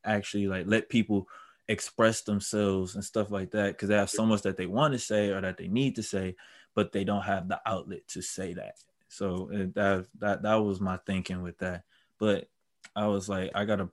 actually 0.05 0.47
like 0.47 0.67
let 0.67 0.87
people 0.87 1.27
express 1.69 2.21
themselves 2.23 2.95
and 2.95 3.05
stuff 3.05 3.31
like 3.31 3.51
that 3.51 3.73
because 3.73 3.87
they 3.87 3.95
have 3.95 4.09
so 4.09 4.25
much 4.25 4.41
that 4.41 4.57
they 4.57 4.65
want 4.65 4.91
to 4.91 4.99
say 4.99 5.29
or 5.29 5.39
that 5.39 5.55
they 5.55 5.69
need 5.69 5.95
to 5.95 6.03
say 6.03 6.35
but 6.75 6.91
they 6.91 7.05
don't 7.05 7.21
have 7.21 7.47
the 7.47 7.61
outlet 7.65 8.05
to 8.07 8.21
say 8.21 8.53
that 8.53 8.75
so 9.07 9.49
that 9.51 10.05
that 10.17 10.41
that 10.41 10.55
was 10.55 10.81
my 10.81 10.97
thinking 11.05 11.41
with 11.41 11.57
that 11.59 11.83
but 12.19 12.49
I 12.95 13.07
was 13.07 13.29
like, 13.29 13.51
I 13.55 13.65
gotta. 13.65 13.89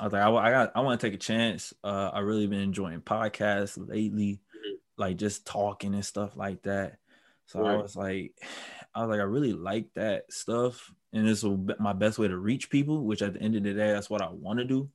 I 0.00 0.04
was 0.04 0.12
like, 0.14 0.22
I, 0.22 0.34
I 0.34 0.50
got, 0.50 0.72
I 0.74 0.80
want 0.80 0.98
to 0.98 1.06
take 1.06 1.14
a 1.14 1.22
chance. 1.22 1.74
Uh, 1.84 2.10
I 2.12 2.20
really 2.20 2.46
been 2.46 2.60
enjoying 2.60 3.02
podcasts 3.02 3.76
lately, 3.76 4.40
mm-hmm. 4.56 4.74
like 4.96 5.18
just 5.18 5.46
talking 5.46 5.92
and 5.92 6.04
stuff 6.04 6.34
like 6.34 6.62
that. 6.62 6.96
So 7.44 7.60
right. 7.60 7.74
I 7.74 7.76
was 7.76 7.94
like, 7.94 8.32
I 8.94 9.00
was 9.00 9.10
like, 9.10 9.20
I 9.20 9.24
really 9.24 9.52
like 9.52 9.92
that 9.94 10.32
stuff, 10.32 10.92
and 11.12 11.26
this 11.26 11.42
will 11.42 11.58
be 11.58 11.74
my 11.78 11.92
best 11.92 12.18
way 12.18 12.28
to 12.28 12.36
reach 12.36 12.70
people. 12.70 13.04
Which 13.04 13.22
at 13.22 13.34
the 13.34 13.42
end 13.42 13.56
of 13.56 13.62
the 13.62 13.74
day, 13.74 13.92
that's 13.92 14.10
what 14.10 14.22
I 14.22 14.30
want 14.30 14.58
to 14.58 14.64
do. 14.64 14.88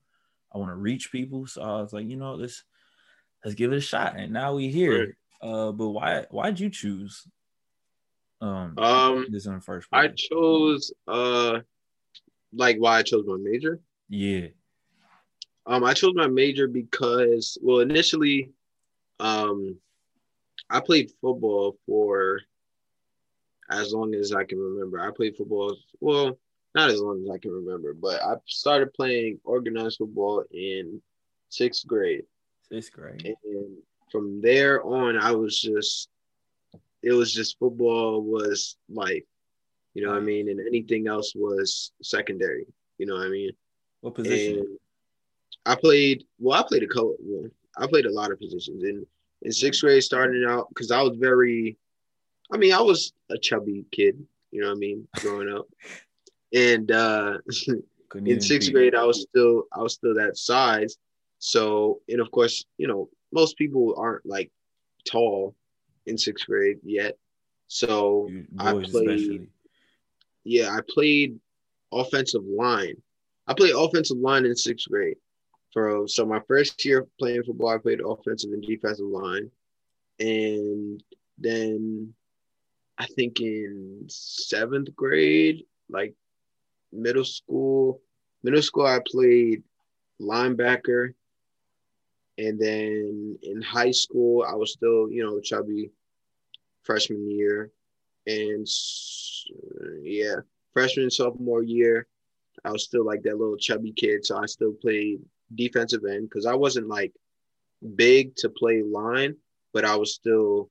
I 0.54 0.58
want 0.58 0.72
to 0.72 0.76
reach 0.76 1.12
people. 1.12 1.48
So 1.48 1.62
I 1.62 1.82
was 1.82 1.94
like, 1.94 2.08
you 2.08 2.18
know, 2.18 2.36
let's 2.36 2.64
let's 3.44 3.56
give 3.56 3.72
it 3.72 3.78
a 3.78 3.82
shot. 3.82 4.16
And 4.18 4.34
now 4.34 4.56
we 4.56 4.70
here. 4.70 5.16
Right. 5.42 5.50
Uh, 5.50 5.72
but 5.72 5.90
why 5.90 6.26
why'd 6.32 6.60
you 6.60 6.70
choose 6.70 7.28
um, 8.42 8.78
um 8.78 9.28
this 9.30 9.46
in 9.46 9.56
the 9.56 9.62
first 9.62 9.90
place? 9.90 10.04
I 10.04 10.14
chose 10.16 10.92
uh 11.08 11.60
like 12.54 12.78
why 12.78 13.00
I 13.00 13.04
chose 13.04 13.26
my 13.28 13.38
major. 13.40 13.80
Yeah. 14.10 14.48
Um, 15.66 15.84
I 15.84 15.94
chose 15.94 16.14
my 16.16 16.28
major 16.28 16.68
because, 16.68 17.58
well, 17.62 17.80
initially, 17.82 18.52
um, 19.20 19.78
I 20.70 20.80
played 20.80 21.12
football 21.22 21.78
for 21.86 22.40
as 23.70 23.92
long 23.92 24.16
as 24.16 24.32
I 24.32 24.46
can 24.46 24.60
remember. 24.60 25.00
I 25.00 25.12
played 25.12 25.36
football, 25.36 25.76
well, 26.00 26.40
not 26.78 26.92
as 26.92 27.02
long 27.02 27.24
as 27.24 27.30
I 27.30 27.40
can 27.40 27.52
remember, 27.52 27.94
but 27.94 28.22
I 28.24 28.36
started 28.46 28.94
playing 28.94 29.40
organized 29.44 29.98
football 29.98 30.44
in 30.52 31.02
sixth 31.50 31.88
grade. 31.88 32.24
Sixth 32.72 32.92
grade. 32.92 33.36
And 33.44 33.78
from 34.12 34.42
there 34.42 34.84
on, 34.84 35.18
I 35.18 35.32
was 35.32 35.60
just, 35.60 36.10
it 37.02 37.14
was 37.14 37.34
just 37.34 37.58
football 37.58 38.22
was 38.22 38.78
life. 38.90 39.24
You 39.96 40.06
know 40.06 40.12
what 40.12 40.20
I 40.20 40.22
mean? 40.22 40.50
And 40.50 40.60
anything 40.60 41.08
else 41.08 41.34
was 41.36 41.92
secondary. 42.04 42.68
You 43.00 43.08
know 43.08 43.16
what 43.16 43.26
I 43.26 43.30
mean? 43.30 43.52
What 44.02 44.14
position? 44.14 44.60
And 44.60 44.78
I 45.66 45.76
played 45.76 46.26
well, 46.38 46.60
I 46.60 46.68
played 46.68 46.84
a 46.84 46.88
couple 46.88 47.16
well, 47.20 47.50
I 47.76 47.88
played 47.88 48.06
a 48.06 48.14
lot 48.14 48.32
of 48.32 48.40
positions. 48.40 48.84
In 48.84 49.06
in 49.42 49.52
sixth 49.52 49.82
grade 49.82 50.04
starting 50.04 50.46
out 50.48 50.70
because 50.70 50.92
I 50.92 51.02
was 51.02 51.18
very 51.18 51.78
I 52.52 52.58
mean, 52.58 52.74
I 52.74 52.82
was 52.82 53.14
a 53.32 53.38
chubby 53.38 53.86
kid, 53.92 54.24
you 54.52 54.62
know 54.62 54.68
what 54.68 54.76
I 54.76 54.80
mean, 54.80 55.08
growing 55.16 55.52
up. 55.52 55.66
And 56.54 56.92
uh 56.92 57.38
in 58.16 58.42
sixth 58.42 58.72
grade 58.72 58.96
I 58.96 59.04
was 59.04 59.22
still 59.22 59.64
I 59.74 59.82
was 59.82 59.94
still 59.94 60.16
that 60.16 60.38
size. 60.38 60.98
So 61.40 62.02
and 62.10 62.22
of 62.22 62.32
course, 62.32 62.66
you 62.78 62.88
know, 62.88 63.10
most 63.32 63.58
people 63.58 63.96
aren't 63.98 64.26
like 64.26 64.52
tall 65.10 65.56
in 66.06 66.18
sixth 66.18 66.46
grade 66.46 66.78
yet. 66.84 67.18
So 67.68 68.30
I 68.58 68.72
played 68.72 69.10
especially. 69.10 69.48
yeah, 70.44 70.72
I 70.72 70.80
played 70.88 71.40
offensive 71.92 72.44
line. 72.44 72.96
I 73.46 73.54
played 73.54 73.76
offensive 73.76 74.18
line 74.18 74.46
in 74.46 74.56
sixth 74.56 74.90
grade. 74.90 75.18
For 75.74 76.08
so 76.08 76.26
my 76.26 76.42
first 76.48 76.84
year 76.86 77.06
playing 77.20 77.44
football, 77.44 77.70
I 77.70 77.78
played 77.78 78.00
offensive 78.02 78.52
and 78.52 78.64
defensive 78.64 79.06
line. 79.06 79.52
And 80.20 81.04
then 81.38 82.14
I 82.98 83.06
think 83.06 83.40
in 83.42 84.06
seventh 84.08 84.96
grade, 84.96 85.66
like 85.90 86.16
middle 86.92 87.26
school, 87.26 88.02
middle 88.44 88.62
school 88.62 88.86
I 88.86 89.00
played 89.06 89.64
linebacker 90.22 91.14
and 92.38 92.60
then 92.60 93.38
in 93.42 93.62
high 93.62 93.92
school, 93.92 94.46
I 94.48 94.54
was 94.56 94.72
still, 94.74 95.10
you 95.10 95.24
know, 95.24 95.40
chubby 95.40 95.92
freshman 96.84 97.30
year. 97.30 97.72
And 98.28 98.68
yeah, 100.02 100.36
freshman, 100.74 101.04
and 101.04 101.14
sophomore 101.14 101.64
year, 101.64 102.08
I 102.64 102.72
was 102.72 102.84
still 102.84 103.06
like 103.06 103.24
that 103.24 103.38
little 103.38 103.58
chubby 103.58 103.92
kid. 103.92 104.26
So 104.26 104.38
I 104.38 104.46
still 104.46 104.74
played 104.74 105.20
defensive 105.56 106.04
end 106.06 106.30
because 106.30 106.46
I 106.46 106.54
wasn't 106.54 106.88
like 106.88 107.14
big 107.96 108.36
to 108.38 108.50
play 108.50 108.84
line, 108.84 109.36
but 109.74 109.86
I 109.86 109.96
was 109.96 110.14
still 110.14 110.70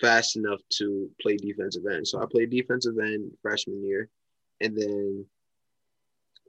fast 0.00 0.36
enough 0.36 0.60
to 0.70 1.10
play 1.20 1.36
defensive 1.36 1.84
end. 1.86 2.06
So 2.06 2.22
I 2.22 2.26
played 2.30 2.50
defensive 2.50 2.98
end 2.98 3.32
freshman 3.42 3.84
year. 3.84 4.08
And 4.60 4.76
then 4.76 5.26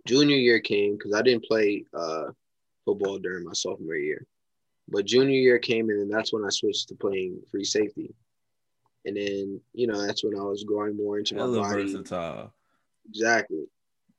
junior 0.06 0.38
year 0.38 0.60
came 0.60 0.98
because 0.98 1.14
I 1.14 1.22
didn't 1.22 1.46
play 1.46 1.86
uh, 1.94 2.32
football 2.86 3.20
during 3.20 3.46
my 3.46 3.54
sophomore 3.54 3.96
year. 3.96 4.26
But 4.88 5.06
junior 5.06 5.40
year 5.40 5.60
came 5.60 5.90
in, 5.90 5.98
and 5.98 6.12
that's 6.12 6.34
when 6.34 6.44
I 6.44 6.50
switched 6.50 6.90
to 6.90 6.96
playing 6.96 7.42
free 7.52 7.64
safety. 7.64 8.14
And 9.06 9.16
then, 9.16 9.62
you 9.74 9.88
know, 9.88 10.06
that's 10.06 10.24
when 10.24 10.38
I 10.38 10.42
was 10.42 10.64
growing 10.64 10.98
more 10.98 11.20
into 11.20 11.36
my 11.36 11.46
body. 11.46 11.84
Versatile. 11.84 12.54
Exactly. 13.08 13.66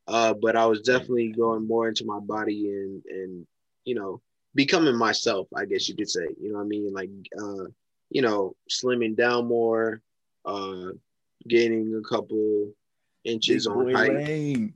Uh, 0.07 0.35
but 0.35 0.57
I 0.57 0.67
was 0.67 0.81
definitely 0.81 1.29
going 1.29 1.67
more 1.67 1.89
into 1.89 2.05
my 2.05 2.19
body 2.19 2.69
and 2.69 3.03
and 3.07 3.47
you 3.85 3.95
know 3.95 4.21
becoming 4.55 4.97
myself. 4.97 5.47
I 5.55 5.65
guess 5.65 5.89
you 5.89 5.95
could 5.95 6.11
say. 6.11 6.27
You 6.41 6.51
know 6.51 6.59
what 6.59 6.65
I 6.65 6.69
mean? 6.69 6.93
Like 6.93 7.11
uh, 7.41 7.67
you 8.11 8.23
know, 8.23 8.57
slimming 8.69 9.17
down 9.17 9.47
more, 9.47 10.03
uh, 10.45 10.91
gaining 11.47 11.95
a 11.95 12.09
couple 12.09 12.73
inches 13.25 13.67
on 13.67 13.93
height. 13.93 14.15
Lane. 14.15 14.75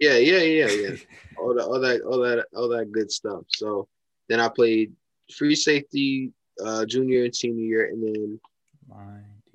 Yeah, 0.00 0.16
yeah, 0.16 0.38
yeah, 0.38 0.66
yeah. 0.66 0.96
all 1.38 1.54
that, 1.54 1.64
all 1.64 1.80
that, 1.80 2.00
all 2.02 2.18
that, 2.18 2.46
all 2.56 2.68
that 2.68 2.92
good 2.92 3.10
stuff. 3.10 3.44
So 3.48 3.88
then 4.28 4.40
I 4.40 4.48
played 4.48 4.92
free 5.32 5.54
safety 5.54 6.32
uh, 6.62 6.84
junior 6.86 7.24
and 7.24 7.34
senior 7.34 7.64
year, 7.64 7.86
and 7.86 8.02
then 8.02 8.40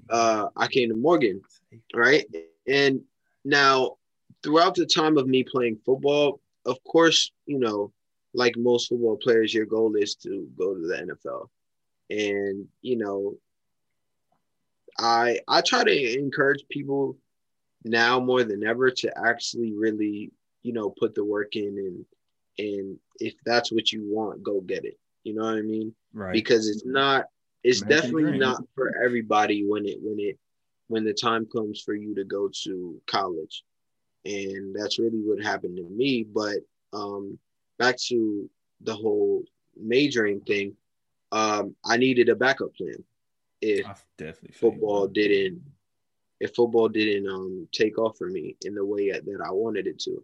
uh, 0.10 0.48
I 0.56 0.68
came 0.68 0.90
to 0.90 0.96
Morgan, 0.96 1.42
right? 1.94 2.26
And 2.68 3.02
now, 3.44 3.98
throughout 4.44 4.76
the 4.76 4.86
time 4.86 5.18
of 5.18 5.28
me 5.28 5.44
playing 5.44 5.80
football, 5.86 6.40
of 6.66 6.84
course, 6.84 7.32
you 7.46 7.60
know, 7.60 7.92
like 8.34 8.56
most 8.58 8.90
football 8.90 9.18
players, 9.18 9.54
your 9.54 9.66
goal 9.66 9.96
is 9.96 10.16
to 10.16 10.48
go 10.58 10.74
to 10.74 10.88
the 10.88 11.16
NFL, 11.16 11.48
and 12.10 12.68
you 12.82 12.98
know, 12.98 13.36
I 15.00 15.40
I 15.48 15.62
try 15.62 15.84
to 15.84 16.20
encourage 16.20 16.64
people 16.70 17.18
now 17.84 18.20
more 18.20 18.44
than 18.44 18.66
ever 18.66 18.92
to 18.92 19.12
actually 19.26 19.74
really 19.74 20.32
you 20.64 20.74
know 20.74 20.90
put 20.90 21.16
the 21.16 21.24
work 21.24 21.56
in 21.56 21.78
and 21.78 22.06
and 22.60 22.98
if 23.20 23.36
that's 23.46 23.72
what 23.72 23.92
you 23.92 24.04
want 24.04 24.44
go 24.44 24.62
get 24.62 24.86
it. 24.86 24.98
You 25.24 25.36
know 25.36 25.44
what 25.44 25.56
i 25.58 25.62
mean? 25.62 25.94
Right. 26.14 26.34
Because 26.34 26.68
it's 26.70 26.86
not 26.86 27.26
it's 27.64 27.82
American 27.82 28.02
definitely 28.02 28.32
dream. 28.32 28.40
not 28.40 28.64
for 28.76 28.94
everybody 29.04 29.66
when 29.66 29.86
it 29.86 29.98
when 30.02 30.20
it 30.20 30.38
when 30.88 31.04
the 31.04 31.14
time 31.14 31.46
comes 31.46 31.82
for 31.82 31.94
you 31.94 32.16
to 32.16 32.24
go 32.24 32.50
to 32.64 33.02
college. 33.08 33.64
And 34.26 34.76
that's 34.76 35.00
really 35.00 35.22
what 35.22 35.44
happened 35.44 35.78
to 35.78 35.84
me. 35.84 36.24
But 36.24 36.58
um 36.94 37.38
back 37.78 37.98
to 38.08 38.50
the 38.82 38.96
whole 38.96 39.44
majoring 39.80 40.42
thing 40.42 40.76
um 41.32 41.76
i 41.86 41.98
needed 41.98 42.30
a 42.30 42.36
backup 42.36 42.74
plan. 42.76 43.04
If 43.62 43.86
football 44.54 45.08
didn't 45.08 45.62
if 46.40 46.56
football 46.56 46.88
didn't 46.88 47.28
um 47.28 47.68
take 47.72 47.98
off 47.98 48.18
for 48.18 48.28
me 48.28 48.56
in 48.64 48.76
the 48.76 48.86
way 48.86 49.12
that 49.12 49.42
I 49.46 49.52
wanted 49.52 49.88
it 49.88 50.00
to. 50.02 50.24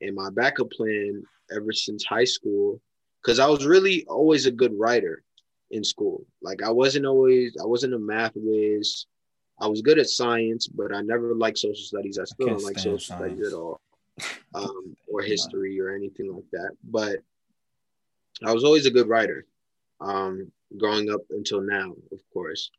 And 0.00 0.16
my 0.16 0.30
backup 0.30 0.70
plan 0.70 1.22
ever 1.54 1.72
since 1.72 2.04
high 2.04 2.24
school, 2.24 2.80
because 3.22 3.38
I 3.38 3.46
was 3.46 3.66
really 3.66 4.04
always 4.08 4.46
a 4.46 4.50
good 4.50 4.72
writer 4.76 5.22
in 5.70 5.84
school. 5.84 6.26
Like 6.42 6.62
I 6.62 6.70
wasn't 6.70 7.06
always, 7.06 7.56
I 7.60 7.66
wasn't 7.66 7.94
a 7.94 7.98
math 7.98 8.32
whiz. 8.34 9.06
I 9.60 9.68
was 9.68 9.82
good 9.82 9.98
at 9.98 10.08
science, 10.08 10.66
but 10.66 10.94
I 10.94 11.02
never 11.02 11.34
liked 11.34 11.58
social 11.58 11.84
studies. 11.84 12.18
I 12.18 12.24
still 12.24 12.48
I 12.48 12.52
don't 12.52 12.64
like 12.64 12.78
social 12.78 12.98
science. 12.98 13.34
studies 13.34 13.52
at 13.52 13.56
all, 13.56 13.80
um, 14.54 14.96
or 15.08 15.22
history 15.22 15.80
or 15.80 15.94
anything 15.94 16.32
like 16.32 16.50
that. 16.52 16.70
But 16.82 17.18
I 18.44 18.52
was 18.52 18.64
always 18.64 18.86
a 18.86 18.90
good 18.90 19.08
writer, 19.08 19.46
um, 20.00 20.50
growing 20.76 21.10
up 21.10 21.20
until 21.30 21.60
now, 21.60 21.94
of 22.10 22.18
course. 22.32 22.70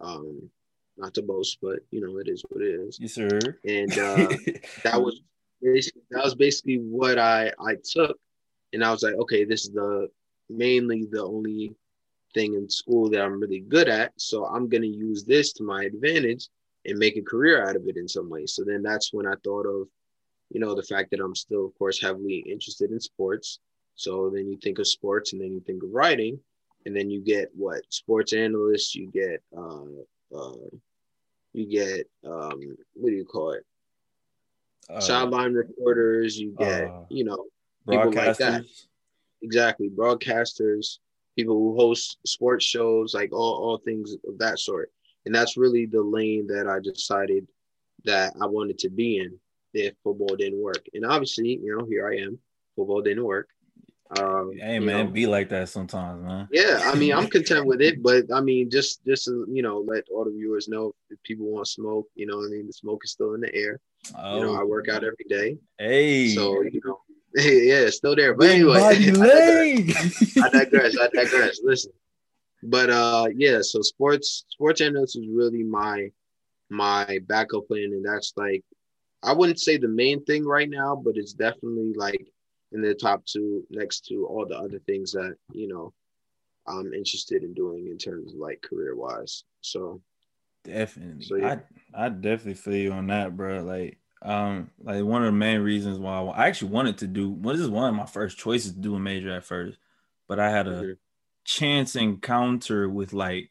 Um, 0.00 0.50
not 0.96 1.14
to 1.14 1.22
boast, 1.22 1.58
but 1.62 1.80
you 1.90 2.00
know 2.00 2.18
it 2.18 2.28
is 2.28 2.42
what 2.48 2.62
it 2.62 2.68
is. 2.68 2.98
Yes, 3.00 3.14
sir. 3.14 3.58
And 3.64 3.92
uh, 3.92 4.28
that 4.84 5.00
was 5.00 5.20
that 5.62 6.24
was 6.24 6.34
basically 6.34 6.76
what 6.76 7.18
I 7.18 7.52
I 7.60 7.76
took, 7.82 8.16
and 8.72 8.84
I 8.84 8.90
was 8.90 9.02
like, 9.02 9.14
okay, 9.14 9.44
this 9.44 9.64
is 9.64 9.72
the 9.72 10.08
mainly 10.48 11.06
the 11.10 11.24
only 11.24 11.74
thing 12.34 12.54
in 12.54 12.68
school 12.68 13.10
that 13.10 13.22
I'm 13.22 13.40
really 13.40 13.60
good 13.60 13.88
at, 13.88 14.12
so 14.16 14.46
I'm 14.46 14.68
gonna 14.68 14.86
use 14.86 15.24
this 15.24 15.52
to 15.54 15.64
my 15.64 15.84
advantage 15.84 16.48
and 16.84 16.98
make 16.98 17.16
a 17.16 17.22
career 17.22 17.66
out 17.66 17.76
of 17.76 17.86
it 17.86 17.96
in 17.96 18.08
some 18.08 18.28
way. 18.28 18.46
So 18.46 18.64
then 18.64 18.82
that's 18.82 19.12
when 19.12 19.26
I 19.26 19.34
thought 19.44 19.66
of, 19.66 19.86
you 20.50 20.60
know, 20.60 20.74
the 20.74 20.82
fact 20.82 21.10
that 21.12 21.20
I'm 21.20 21.34
still, 21.34 21.66
of 21.66 21.78
course, 21.78 22.00
heavily 22.00 22.38
interested 22.38 22.90
in 22.90 23.00
sports. 23.00 23.60
So 23.94 24.30
then 24.34 24.48
you 24.48 24.58
think 24.62 24.78
of 24.78 24.88
sports, 24.88 25.32
and 25.32 25.40
then 25.40 25.52
you 25.52 25.60
think 25.60 25.82
of 25.82 25.90
writing, 25.92 26.40
and 26.86 26.96
then 26.96 27.10
you 27.10 27.20
get 27.20 27.50
what 27.54 27.82
sports 27.90 28.32
analysts, 28.32 28.94
you 28.94 29.10
get 29.10 29.42
uh, 29.56 29.84
uh, 30.34 30.76
you 31.52 31.66
get 31.66 32.08
um, 32.24 32.76
what 32.94 33.10
do 33.10 33.16
you 33.16 33.24
call 33.24 33.52
it? 33.52 33.64
Uh, 34.90 35.00
Sideline 35.00 35.54
reporters. 35.54 36.38
You 36.38 36.54
get 36.58 36.84
uh, 36.84 37.04
you 37.08 37.24
know 37.24 37.46
people 37.88 38.12
like 38.12 38.36
that. 38.38 38.64
Exactly, 39.42 39.90
broadcasters, 39.90 40.98
people 41.36 41.56
who 41.56 41.76
host 41.76 42.18
sports 42.26 42.64
shows, 42.64 43.14
like 43.14 43.32
all 43.32 43.54
all 43.62 43.78
things 43.78 44.14
of 44.26 44.38
that 44.38 44.58
sort. 44.58 44.90
And 45.24 45.34
that's 45.34 45.56
really 45.56 45.86
the 45.86 46.02
lane 46.02 46.46
that 46.48 46.68
I 46.68 46.80
decided 46.80 47.46
that 48.04 48.34
I 48.40 48.46
wanted 48.46 48.78
to 48.78 48.88
be 48.90 49.18
in 49.18 49.38
if 49.74 49.94
football 50.02 50.36
didn't 50.36 50.60
work. 50.60 50.84
And 50.94 51.04
obviously, 51.04 51.60
you 51.62 51.76
know, 51.76 51.86
here 51.86 52.08
I 52.08 52.16
am. 52.16 52.38
Football 52.76 53.02
didn't 53.02 53.24
work. 53.24 53.48
Um, 54.18 54.52
hey 54.58 54.78
man, 54.78 55.06
know, 55.06 55.12
be 55.12 55.26
like 55.26 55.48
that 55.50 55.68
sometimes, 55.68 56.22
man. 56.22 56.48
Yeah, 56.52 56.82
I 56.84 56.94
mean, 56.94 57.14
I'm 57.14 57.26
content 57.30 57.64
with 57.64 57.80
it, 57.80 58.02
but 58.02 58.24
I 58.32 58.40
mean, 58.40 58.70
just 58.70 59.04
just 59.06 59.26
you 59.26 59.62
know, 59.62 59.84
let 59.86 60.04
all 60.14 60.24
the 60.24 60.32
viewers 60.32 60.68
know 60.68 60.94
if 61.10 61.22
people 61.22 61.46
want 61.46 61.68
smoke, 61.68 62.08
you 62.14 62.26
know, 62.26 62.44
I 62.44 62.48
mean, 62.48 62.66
the 62.66 62.72
smoke 62.72 63.00
is 63.04 63.12
still 63.12 63.34
in 63.34 63.40
the 63.40 63.54
air. 63.54 63.80
Oh. 64.18 64.36
You 64.36 64.44
know, 64.44 64.54
I 64.60 64.64
work 64.64 64.88
out 64.88 65.04
every 65.04 65.24
day. 65.28 65.56
Hey, 65.78 66.28
so 66.34 66.62
you 66.62 66.80
know, 66.84 67.00
yeah, 67.36 67.86
it's 67.86 67.96
still 67.96 68.14
there. 68.14 68.34
But 68.34 68.50
anyway, 68.50 68.80
I 68.82 68.94
digress. 68.98 70.36
I 70.42 70.48
digress. 70.50 70.96
I 70.98 71.08
digress. 71.08 71.60
Listen, 71.62 71.92
but 72.62 72.90
uh, 72.90 73.28
yeah, 73.34 73.60
so 73.62 73.80
sports 73.80 74.44
sports 74.50 74.80
analyst 74.80 75.16
is 75.16 75.26
really 75.32 75.62
my 75.62 76.10
my 76.68 77.18
backup 77.26 77.66
plan, 77.68 77.84
and 77.84 78.04
that's 78.04 78.34
like 78.36 78.62
I 79.22 79.32
wouldn't 79.32 79.60
say 79.60 79.78
the 79.78 79.88
main 79.88 80.24
thing 80.24 80.44
right 80.44 80.68
now, 80.68 80.96
but 80.96 81.16
it's 81.16 81.32
definitely 81.32 81.94
like 81.96 82.26
in 82.72 82.82
the 82.82 82.94
top 82.94 83.24
two 83.26 83.64
next 83.70 84.06
to 84.06 84.26
all 84.26 84.46
the 84.46 84.56
other 84.56 84.78
things 84.80 85.12
that 85.12 85.36
you 85.52 85.68
know 85.68 85.92
I'm 86.66 86.92
interested 86.92 87.42
in 87.42 87.54
doing 87.54 87.88
in 87.88 87.98
terms 87.98 88.32
of 88.32 88.38
like 88.38 88.62
career 88.62 88.94
wise. 88.96 89.44
So 89.60 90.00
definitely, 90.64 91.24
so, 91.24 91.36
yeah. 91.36 91.60
I 91.94 92.06
I 92.06 92.08
definitely 92.08 92.54
feel 92.54 92.74
you 92.74 92.92
on 92.92 93.06
that, 93.08 93.36
bro. 93.36 93.62
Like 93.62 93.98
um 94.22 94.70
like 94.80 95.02
one 95.02 95.22
of 95.22 95.26
the 95.26 95.32
main 95.38 95.60
reasons 95.60 95.98
why 95.98 96.20
I, 96.20 96.24
I 96.24 96.46
actually 96.46 96.70
wanted 96.70 96.98
to 96.98 97.06
do 97.06 97.30
well, 97.30 97.54
this 97.54 97.64
is 97.64 97.70
one 97.70 97.88
of 97.88 97.94
my 97.94 98.06
first 98.06 98.38
choices 98.38 98.72
to 98.72 98.78
do 98.78 98.94
a 98.94 99.00
major 99.00 99.32
at 99.32 99.44
first, 99.44 99.78
but 100.28 100.38
I 100.38 100.50
had 100.50 100.68
a 100.68 100.70
mm-hmm. 100.70 100.92
chance 101.44 101.96
encounter 101.96 102.88
with 102.88 103.12
like 103.12 103.50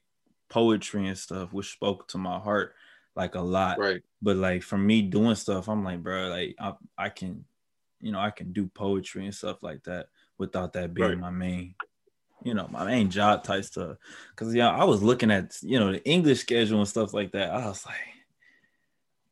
poetry 0.50 1.08
and 1.08 1.18
stuff, 1.18 1.54
which 1.54 1.72
spoke 1.72 2.08
to 2.10 2.18
my 2.18 2.40
heart 2.40 2.74
like 3.16 3.36
a 3.36 3.42
lot. 3.42 3.80
Right. 3.80 4.02
But 4.22 4.38
like 4.38 4.64
for 4.64 4.78
me 4.78 5.02
doing 5.02 5.36
stuff, 5.36 5.68
I'm 5.68 5.84
like, 5.84 6.04
bro, 6.04 6.28
like 6.28 6.56
I, 6.60 6.74
I 6.98 7.10
can, 7.10 7.46
you 8.02 8.12
know, 8.12 8.20
I 8.20 8.32
can 8.32 8.52
do 8.54 8.68
poetry 8.68 9.26
and 9.26 9.34
stuff 9.36 9.62
like 9.64 9.84
that 9.84 10.08
without 10.38 10.74
that 10.74 10.94
being 10.94 11.10
Right. 11.10 11.18
my 11.20 11.30
main, 11.30 11.76
you 12.44 12.54
know, 12.54 12.68
my 12.72 12.84
main 12.86 13.10
job 13.10 13.44
type 13.44 13.64
stuff. 13.64 13.98
Cause 14.36 14.54
yeah, 14.54 14.70
I 14.70 14.84
was 14.84 15.02
looking 15.04 15.32
at, 15.32 15.56
you 15.62 15.80
know, 15.80 15.92
the 15.92 16.04
English 16.06 16.40
schedule 16.42 16.80
and 16.80 16.88
stuff 16.88 17.14
like 17.14 17.32
that. 17.34 17.52
I 17.52 17.68
was 17.68 17.86
like, 17.86 17.96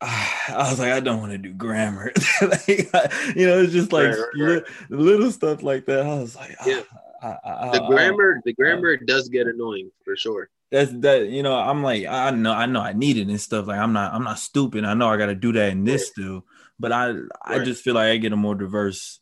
I 0.00 0.66
was 0.70 0.78
like, 0.78 0.92
I 0.92 1.00
don't 1.00 1.20
want 1.20 1.32
to 1.32 1.38
do 1.38 1.52
grammar. 1.52 2.12
like, 2.42 2.88
I- 2.94 3.32
you 3.36 3.46
know, 3.46 3.60
it's 3.60 3.72
just 3.72 3.92
like 3.92 4.08
Right, 4.08 4.18
right, 4.18 4.54
right. 4.54 4.62
li- 4.90 4.96
little 4.96 5.30
stuff 5.30 5.62
like 5.62 5.84
that. 5.86 6.06
I 6.06 6.14
was 6.18 6.36
like, 6.36 6.56
Yeah. 6.66 6.82
Ah, 7.22 7.38
I, 7.44 7.48
I, 7.50 7.68
I, 7.68 7.72
The 7.78 7.86
grammar, 7.86 8.40
the 8.46 8.52
grammar 8.54 8.96
does 8.96 9.28
get 9.28 9.46
annoying 9.46 9.90
for 10.04 10.16
sure. 10.16 10.48
that's 10.70 10.90
that 11.00 11.28
you 11.28 11.42
know 11.42 11.54
i'm 11.54 11.82
like 11.82 12.06
i 12.06 12.30
know 12.30 12.52
i 12.52 12.64
know 12.64 12.80
i 12.80 12.92
need 12.94 13.16
it 13.18 13.26
and 13.28 13.40
stuff 13.40 13.66
like 13.66 13.78
i'm 13.78 13.92
not 13.92 14.14
i'm 14.14 14.22
not 14.24 14.38
stupid 14.38 14.84
i 14.84 14.94
know 14.94 15.08
i 15.08 15.16
got 15.18 15.26
to 15.26 15.34
do 15.34 15.52
that 15.52 15.70
in 15.72 15.82
this 15.84 16.06
still 16.06 16.46
but 16.80 16.92
i 16.92 17.14
i 17.44 17.58
Right. 17.58 17.68
just 17.68 17.84
feel 17.84 17.94
like 17.94 18.08
i 18.10 18.18
get 18.18 18.32
a 18.34 18.38
more 18.38 18.56
diverse 18.56 19.20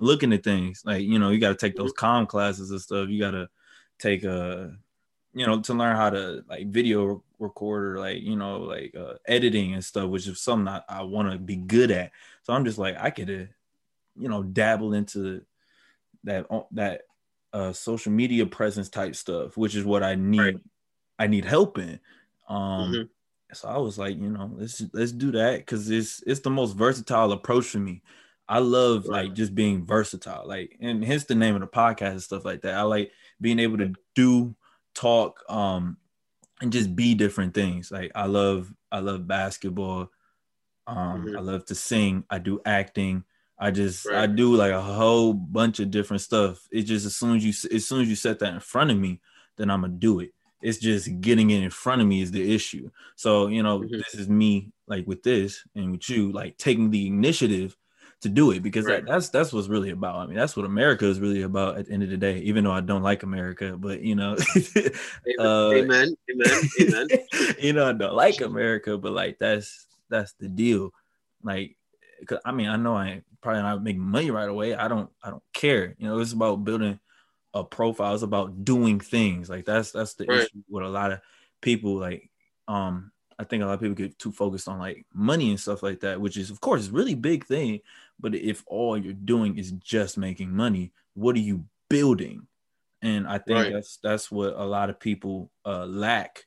looking 0.00 0.32
at 0.32 0.44
things 0.44 0.82
like 0.86 1.02
you 1.02 1.18
know 1.18 1.30
you 1.30 1.40
got 1.40 1.50
to 1.50 1.56
take 1.66 1.76
Mm-hmm. 1.76 1.76
those 1.76 1.92
com 1.92 2.26
classes 2.26 2.70
and 2.70 2.80
stuff 2.80 3.08
you 3.08 3.20
got 3.20 3.32
to 3.32 3.48
take 3.98 4.24
a 4.24 4.76
you 5.34 5.46
know 5.46 5.60
to 5.60 5.74
learn 5.74 5.96
how 5.96 6.10
to 6.10 6.44
like 6.48 6.68
video 6.68 7.22
record 7.38 7.84
or 7.96 8.00
like 8.00 8.22
you 8.22 8.36
know 8.36 8.60
like 8.60 8.94
uh, 8.96 9.14
editing 9.26 9.74
and 9.74 9.84
stuff 9.84 10.10
which 10.10 10.26
is 10.28 10.40
something 10.40 10.68
i, 10.68 10.82
I 10.88 11.02
want 11.02 11.32
to 11.32 11.38
be 11.38 11.56
good 11.56 11.90
at 11.90 12.12
so 12.42 12.52
i'm 12.54 12.64
just 12.64 12.78
like 12.78 12.96
i 12.98 13.10
could 13.10 13.30
uh, 13.30 13.46
you 14.16 14.28
know 14.28 14.42
dabble 14.42 14.94
into 14.94 15.44
that 16.24 16.46
that 16.72 17.02
uh 17.52 17.72
social 17.72 18.12
media 18.12 18.46
presence 18.46 18.88
type 18.88 19.14
stuff 19.16 19.56
which 19.56 19.74
is 19.74 19.84
what 19.84 20.02
i 20.02 20.14
need 20.14 20.52
Right. 20.52 20.62
i 21.18 21.26
need 21.26 21.44
help 21.44 21.78
in 21.78 22.00
um 22.48 23.00
Mhm. 23.00 23.12
So 23.52 23.68
i 23.68 23.78
was 23.78 23.98
like 23.98 24.16
you 24.16 24.30
know 24.30 24.50
let's 24.54 24.82
let's 24.92 25.12
do 25.12 25.30
that 25.32 25.58
because 25.58 25.90
it's 25.90 26.22
it's 26.26 26.40
the 26.40 26.50
most 26.50 26.74
versatile 26.76 27.32
approach 27.32 27.66
for 27.66 27.78
me. 27.78 28.02
I 28.48 28.58
love 28.58 29.06
Right. 29.06 29.26
like 29.26 29.34
just 29.34 29.54
being 29.54 29.86
versatile 29.86 30.44
like 30.46 30.76
and 30.80 31.02
hence 31.04 31.24
the 31.24 31.34
name 31.34 31.54
of 31.54 31.60
the 31.62 31.66
podcast 31.68 32.10
and 32.10 32.22
stuff 32.22 32.44
like 32.44 32.62
that. 32.62 32.74
I 32.74 32.82
like 32.82 33.12
being 33.40 33.58
able 33.58 33.78
to 33.78 33.92
do 34.14 34.54
talk 34.94 35.42
um 35.48 35.96
and 36.60 36.72
just 36.72 36.94
be 36.94 37.14
different 37.14 37.54
things. 37.54 37.90
Like 37.90 38.12
i 38.14 38.26
love 38.26 38.72
i 38.90 38.98
love 38.98 39.26
basketball. 39.26 40.10
Um 40.86 41.26
Mhm. 41.26 41.36
i 41.38 41.40
love 41.40 41.64
to 41.66 41.74
sing. 41.74 42.24
I 42.30 42.38
do 42.38 42.60
acting. 42.66 43.24
I 43.58 43.70
just 43.70 44.08
i 44.10 44.26
do 44.26 44.54
like 44.56 44.72
a 44.72 44.82
whole 44.82 45.32
bunch 45.34 45.78
of 45.80 45.90
different 45.90 46.20
stuff. 46.20 46.66
It 46.72 46.82
just 46.82 47.06
as 47.06 47.16
soon 47.16 47.36
as 47.36 47.44
you 47.44 47.54
as 47.76 47.86
soon 47.86 48.02
as 48.02 48.08
you 48.08 48.16
set 48.16 48.40
that 48.40 48.52
in 48.54 48.60
front 48.60 48.90
of 48.90 48.96
me 48.98 49.20
then 49.56 49.70
i'm 49.70 49.82
gonna 49.82 49.92
do 49.92 50.18
it 50.20 50.32
it's 50.62 50.78
just 50.78 51.20
getting 51.20 51.50
it 51.50 51.62
in 51.62 51.70
front 51.70 52.00
of 52.00 52.06
me 52.08 52.20
is 52.22 52.30
the 52.30 52.54
issue 52.54 52.90
so 53.16 53.48
you 53.48 53.62
know 53.62 53.80
Mhm. 53.80 53.98
this 53.98 54.14
is 54.20 54.28
me 54.28 54.70
like 54.86 55.06
with 55.06 55.22
this 55.22 55.62
and 55.74 55.92
with 55.92 56.08
you 56.08 56.32
like 56.32 56.56
taking 56.58 56.90
the 56.90 57.06
initiative 57.06 57.76
to 58.20 58.28
do 58.28 58.52
it 58.52 58.62
because 58.62 58.86
Right. 58.86 59.04
that, 59.04 59.10
that's 59.12 59.28
that's 59.30 59.52
what's 59.52 59.68
really 59.68 59.90
about 59.90 60.16
i 60.16 60.26
mean 60.26 60.36
that's 60.36 60.56
what 60.56 60.64
america 60.64 61.04
is 61.06 61.18
really 61.20 61.42
about 61.42 61.76
at 61.78 61.86
the 61.86 61.92
end 61.92 62.02
of 62.04 62.10
the 62.10 62.16
day 62.16 62.38
even 62.38 62.62
though 62.64 62.70
i 62.72 62.80
don't 62.80 63.02
like 63.02 63.24
america 63.24 63.76
but 63.76 64.00
you 64.00 64.14
know 64.14 64.36
Amen. 64.76 64.92
Uh, 65.38 65.72
amen. 65.74 66.14
Amen. 66.30 66.56
Amen. 66.80 67.08
you 67.58 67.72
know, 67.72 67.88
I 67.88 67.92
don't 67.92 68.14
like 68.14 68.40
America, 68.40 68.98
but 68.98 69.12
like 69.12 69.38
that's 69.38 69.86
that's 70.08 70.32
the 70.34 70.48
deal. 70.48 70.90
Like, 71.42 71.76
'cause, 72.26 72.38
I 72.44 72.52
mean, 72.52 72.68
I 72.68 72.76
know 72.76 72.96
I 72.96 73.22
probably 73.40 73.62
not 73.62 73.82
making 73.82 74.02
money 74.02 74.30
right 74.30 74.48
away. 74.48 74.74
I 74.74 74.88
don't, 74.88 75.10
I 75.22 75.30
don't 75.30 75.42
care. 75.52 75.94
You 75.98 76.08
know, 76.08 76.18
it's 76.18 76.32
about 76.32 76.64
building 76.64 76.98
a 77.54 77.64
profile. 77.64 78.14
It's 78.14 78.22
about 78.22 78.64
doing 78.64 79.00
things. 79.00 79.50
Like 79.50 79.64
that's 79.64 79.92
that's 79.92 80.14
the 80.14 80.26
Right. 80.26 80.48
issue 80.48 80.62
with 80.68 80.84
a 80.84 80.88
lot 80.88 81.12
of 81.12 81.20
people. 81.60 81.96
Like, 81.96 82.30
um, 82.68 83.12
I 83.38 83.44
think 83.44 83.62
a 83.62 83.66
lot 83.66 83.74
of 83.74 83.80
people 83.80 83.94
get 83.94 84.18
too 84.18 84.32
focused 84.32 84.68
on 84.68 84.78
like 84.78 85.06
money 85.12 85.50
and 85.50 85.60
stuff 85.60 85.82
like 85.82 86.00
that, 86.00 86.20
which 86.20 86.36
is 86.36 86.50
of 86.50 86.60
course 86.60 86.88
a 86.88 86.92
really 86.92 87.14
big 87.14 87.44
thing. 87.46 87.80
But 88.20 88.34
if 88.34 88.62
all 88.66 88.96
you're 88.96 89.12
doing 89.14 89.58
is 89.58 89.72
just 89.72 90.16
making 90.18 90.54
money, 90.54 90.92
what 91.14 91.36
are 91.36 91.40
you 91.40 91.66
building? 91.90 92.46
And 93.02 93.26
I 93.26 93.38
think 93.38 93.56
Right. 93.58 93.72
that's 93.72 93.98
that's 94.02 94.30
what 94.30 94.54
a 94.54 94.64
lot 94.64 94.90
of 94.90 95.00
people 95.00 95.50
uh, 95.64 95.86
lack. 95.86 96.46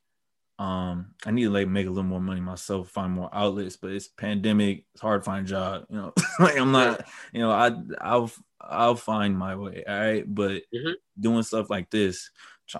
Um, 0.58 1.16
I 1.26 1.32
need 1.32 1.44
to 1.46 1.50
like 1.50 1.68
make 1.68 1.86
a 1.86 1.90
little 1.90 2.04
more 2.04 2.22
money 2.22 2.40
myself, 2.40 2.90
find 2.90 3.12
more 3.12 3.30
outlets, 3.34 3.76
but 3.76 3.92
it's 3.92 4.08
pandemic. 4.08 4.86
It's 4.94 5.02
hard 5.02 5.22
to 5.22 5.26
find 5.26 5.46
a 5.46 5.50
job. 5.50 5.86
You 5.90 5.98
know, 5.98 6.14
like 6.40 6.58
I'm 6.58 6.72
not. 6.72 7.06
You 7.34 7.42
know, 7.42 7.52
I 7.52 7.72
I'll 8.00 8.32
I'll 8.68 8.96
find 8.96 9.38
my 9.38 9.56
way. 9.56 9.84
All 9.88 10.00
right, 10.00 10.24
but 10.28 10.64
Mhm. 10.74 10.96
doing 11.20 11.44
stuff 11.44 11.70
like 11.70 11.90
this, 11.90 12.30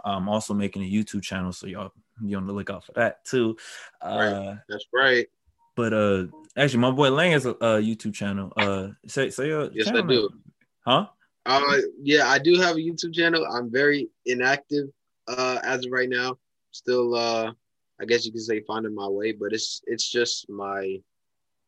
I'm 0.04 0.28
also 0.28 0.54
making 0.54 0.84
a 0.84 0.90
YouTube 0.92 1.22
channel, 1.24 1.52
so 1.52 1.68
y'all 1.68 1.92
be 2.24 2.34
on 2.36 2.48
the 2.48 2.54
lookout 2.54 2.86
for 2.86 2.94
that 2.94 3.24
too. 3.26 3.58
Uh, 4.02 4.08
Right. 4.18 4.58
That's 4.70 4.86
right. 4.94 5.28
but 5.76 5.94
uh, 5.94 6.28
actually, 6.56 6.80
my 6.80 6.92
boy 6.92 7.12
Lang 7.12 7.32
has 7.34 7.46
a, 7.46 7.52
a 7.52 7.82
YouTube 7.82 8.14
channel. 8.14 8.52
Uh, 8.56 8.90
say 9.08 9.30
say 9.30 9.52
uh, 9.52 9.70
Yes, 9.74 9.88
I 9.88 10.02
do. 10.02 10.30
Huh? 10.86 11.08
Uh, 11.46 11.78
yeah, 12.02 12.28
I 12.28 12.40
do 12.40 12.60
have 12.60 12.76
a 12.78 12.80
YouTube 12.80 13.14
channel. 13.14 13.46
I'm 13.46 13.70
very 13.72 14.10
inactive 14.26 14.88
uh, 15.28 15.60
as 15.64 15.86
of 15.86 15.92
right 15.92 16.10
now. 16.10 16.40
Still, 16.72 17.14
uh, 17.16 17.54
I 18.02 18.06
guess 18.06 18.26
you 18.26 18.32
could 18.32 18.42
say 18.42 18.62
finding 18.62 18.96
my 18.96 19.08
way, 19.08 19.32
but 19.32 19.54
it's 19.54 19.82
it's 19.86 20.10
just 20.10 20.50
my 20.50 21.00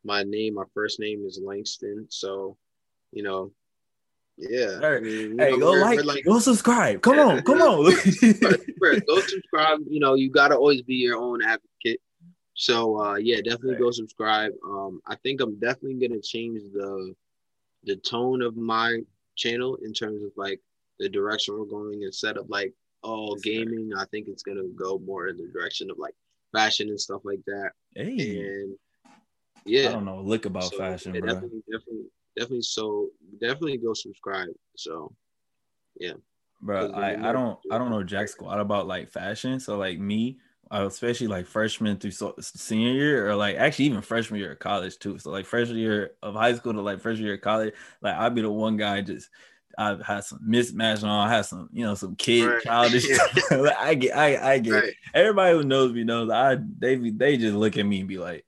my 0.04 0.24
name. 0.24 0.56
My 0.56 0.66
first 0.74 1.00
name 1.00 1.26
is 1.26 1.40
Langston, 1.42 2.08
so 2.10 2.58
you 3.12 3.24
know, 3.24 3.52
yeah. 4.38 4.80
I 4.84 5.00
mean, 5.00 5.38
Hey, 5.40 5.52
know, 5.52 5.58
go 5.60 5.72
we're- 5.72 5.82
like, 5.82 5.98
we're 5.98 6.04
like 6.04 6.26
go 6.26 6.40
subscribe. 6.40 7.02
Come 7.02 7.20
on, 7.20 7.42
come 7.44 7.62
on. 7.62 7.86
Go 9.08 9.20
subscribe. 9.22 9.80
You 9.90 10.00
know, 10.00 10.14
you 10.14 10.30
gotta 10.30 10.56
always 10.56 10.82
be 10.82 10.96
your 10.96 11.18
own 11.18 11.42
advocate. 11.44 12.00
So 12.54 13.00
uh 13.04 13.16
yeah, 13.16 13.38
definitely 13.38 13.76
go 13.76 13.92
subscribe. 13.92 14.52
Um 14.66 15.02
I 15.08 15.16
think 15.16 15.42
I'm 15.42 15.60
definitely 15.60 16.08
gonna 16.08 16.22
change 16.22 16.62
the 16.74 17.14
the 17.84 17.96
tone 17.98 18.42
of 18.42 18.56
my 18.58 19.00
channel 19.36 19.76
in 19.84 19.94
terms 19.94 20.24
of 20.24 20.32
like 20.38 20.60
the 21.00 21.10
direction 21.10 21.58
we're 21.58 21.66
going 21.66 22.02
instead 22.04 22.38
of 22.38 22.50
like 22.50 22.74
all 23.04 23.36
sir. 23.38 23.42
gaming. 23.44 23.92
I 23.98 24.06
think 24.06 24.28
it's 24.28 24.44
gonna 24.44 24.68
go 24.76 25.00
more 25.00 25.28
in 25.28 25.38
the 25.38 25.48
direction 25.48 25.90
of 25.92 25.98
like 26.00 26.16
fashion 26.54 26.90
and 26.90 27.00
stuff 27.00 27.22
like 27.26 27.42
that. 27.46 27.72
hey, 27.96 28.40
And 28.40 28.76
yeah, 29.66 29.90
I 29.90 29.92
don't 29.94 30.06
know 30.06 30.22
lick 30.22 30.46
about 30.46 30.64
so, 30.72 30.78
fashion, 30.78 31.14
yeah, 31.16 31.22
bro. 31.22 31.34
definitely, 31.34 31.64
definitely, 31.72 32.06
definitely. 32.38 32.62
So 32.62 33.10
definitely 33.40 33.78
go 33.78 33.94
subscribe. 33.94 34.50
So 34.76 35.14
yeah. 36.00 36.14
bro. 36.62 36.92
I, 36.92 37.30
I 37.30 37.32
don't 37.32 37.60
I 37.72 37.78
don't 37.78 37.90
know 37.90 38.04
jack 38.04 38.28
squat 38.28 38.60
about 38.60 38.88
like 38.88 39.10
fashion. 39.10 39.60
So 39.60 39.78
like 39.78 40.00
me, 40.00 40.38
uh, 40.72 40.86
especially 40.88 41.28
like 41.28 41.48
freshman 41.48 41.98
through 41.98 42.12
so, 42.12 42.36
senior 42.40 42.92
year, 42.92 43.30
or 43.30 43.36
like 43.36 43.58
actually 43.58 43.86
even 43.86 44.02
freshman 44.02 44.40
year 44.40 44.52
of 44.54 44.60
college 44.60 44.98
too. 45.00 45.18
So 45.18 45.32
like 45.32 45.46
freshman 45.46 45.78
year 45.78 46.12
of 46.22 46.36
high 46.36 46.54
school 46.54 46.74
to 46.74 46.82
like 46.82 47.02
freshman 47.02 47.26
year 47.26 47.36
of 47.36 47.42
college, 47.42 47.74
like 48.02 48.16
I'd 48.16 48.36
be 48.36 48.42
the 48.42 48.52
one 48.52 48.78
guy 48.78 49.02
just. 49.02 49.30
I've 49.80 50.02
had 50.02 50.24
some 50.24 50.40
mismatch 50.40 51.04
on. 51.04 51.28
I 51.28 51.32
had 51.32 51.46
some, 51.46 51.70
you 51.72 51.86
know, 51.86 51.94
some 51.94 52.16
kid 52.16 52.48
Right. 52.48 52.64
childish. 52.64 53.08
like, 53.52 53.76
I 53.80 53.94
get, 53.94 54.18
I, 54.18 54.54
I 54.54 54.58
get. 54.58 54.72
right, 54.72 54.94
Everybody 55.14 55.56
who 55.56 55.64
knows 55.66 55.94
me 55.94 56.04
knows. 56.04 56.32
I 56.32 56.58
they 56.80 56.96
they 56.96 57.38
just 57.38 57.56
look 57.56 57.78
at 57.78 57.86
me 57.86 58.00
and 58.00 58.10
be 58.10 58.18
like, 58.18 58.44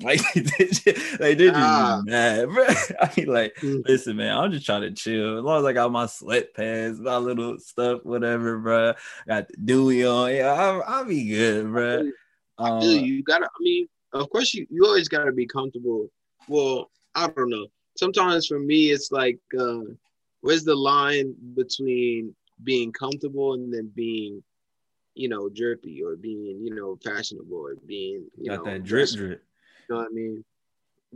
like 0.02 0.20
they 0.34 0.66
just, 0.66 0.86
like 1.20 1.36
they're 1.38 1.50
just 1.50 1.56
Ah. 1.56 2.00
mad, 2.04 2.48
bro. 2.48 2.64
I 3.00 3.10
mean, 3.16 3.26
like, 3.26 3.54
Mhm. 3.62 3.82
listen, 3.86 4.16
man, 4.16 4.36
I'm 4.36 4.50
just 4.50 4.64
trying 4.64 4.82
to 4.82 4.92
chill. 4.92 5.38
As 5.38 5.44
long 5.44 5.60
as 5.60 5.66
I 5.66 5.72
got 5.74 5.92
my 5.92 6.06
sweatpants, 6.06 6.98
my 7.00 7.16
little 7.18 7.58
stuff, 7.58 8.00
whatever, 8.04 8.58
bro. 8.58 8.94
Got 9.28 9.48
the 9.48 9.56
dewy 9.58 10.06
on, 10.06 10.34
yeah, 10.34 10.52
I'll, 10.52 10.82
I'll 10.86 11.04
be 11.04 11.24
good, 11.28 11.70
bro. 11.70 12.10
I 12.58 12.70
Um, 12.70 12.80
feel 12.80 12.96
you. 12.96 13.14
You 13.14 13.22
gotta. 13.22 13.46
I 13.46 13.62
mean, 13.62 13.88
of 14.12 14.30
course, 14.30 14.54
you 14.54 14.66
you 14.70 14.84
always 14.86 15.08
gotta 15.08 15.32
be 15.32 15.46
comfortable. 15.46 16.08
Well, 16.48 16.90
I 17.14 17.28
don't 17.28 17.50
know. 17.50 17.66
Sometimes 17.98 18.46
for 18.46 18.58
me, 18.58 18.90
it's 18.90 19.12
like, 19.12 19.38
uh, 19.58 19.80
where's 20.40 20.64
the 20.64 20.74
line 20.74 21.34
between 21.54 22.34
being 22.64 22.92
comfortable 22.92 23.54
and 23.54 23.72
then 23.72 23.90
being, 23.94 24.42
you 25.14 25.28
know, 25.28 25.48
drippy 25.48 26.02
or 26.02 26.16
being, 26.16 26.60
you 26.64 26.74
know, 26.74 26.96
fashionable 27.04 27.56
or 27.56 27.74
being, 27.86 28.26
you 28.38 28.50
got 28.50 28.64
know, 28.64 28.64
that 28.72 28.84
drip, 28.84 29.10
drip. 29.10 29.42
You 29.90 29.96
know 29.96 30.02
what 30.02 30.10
I 30.10 30.14
mean? 30.14 30.44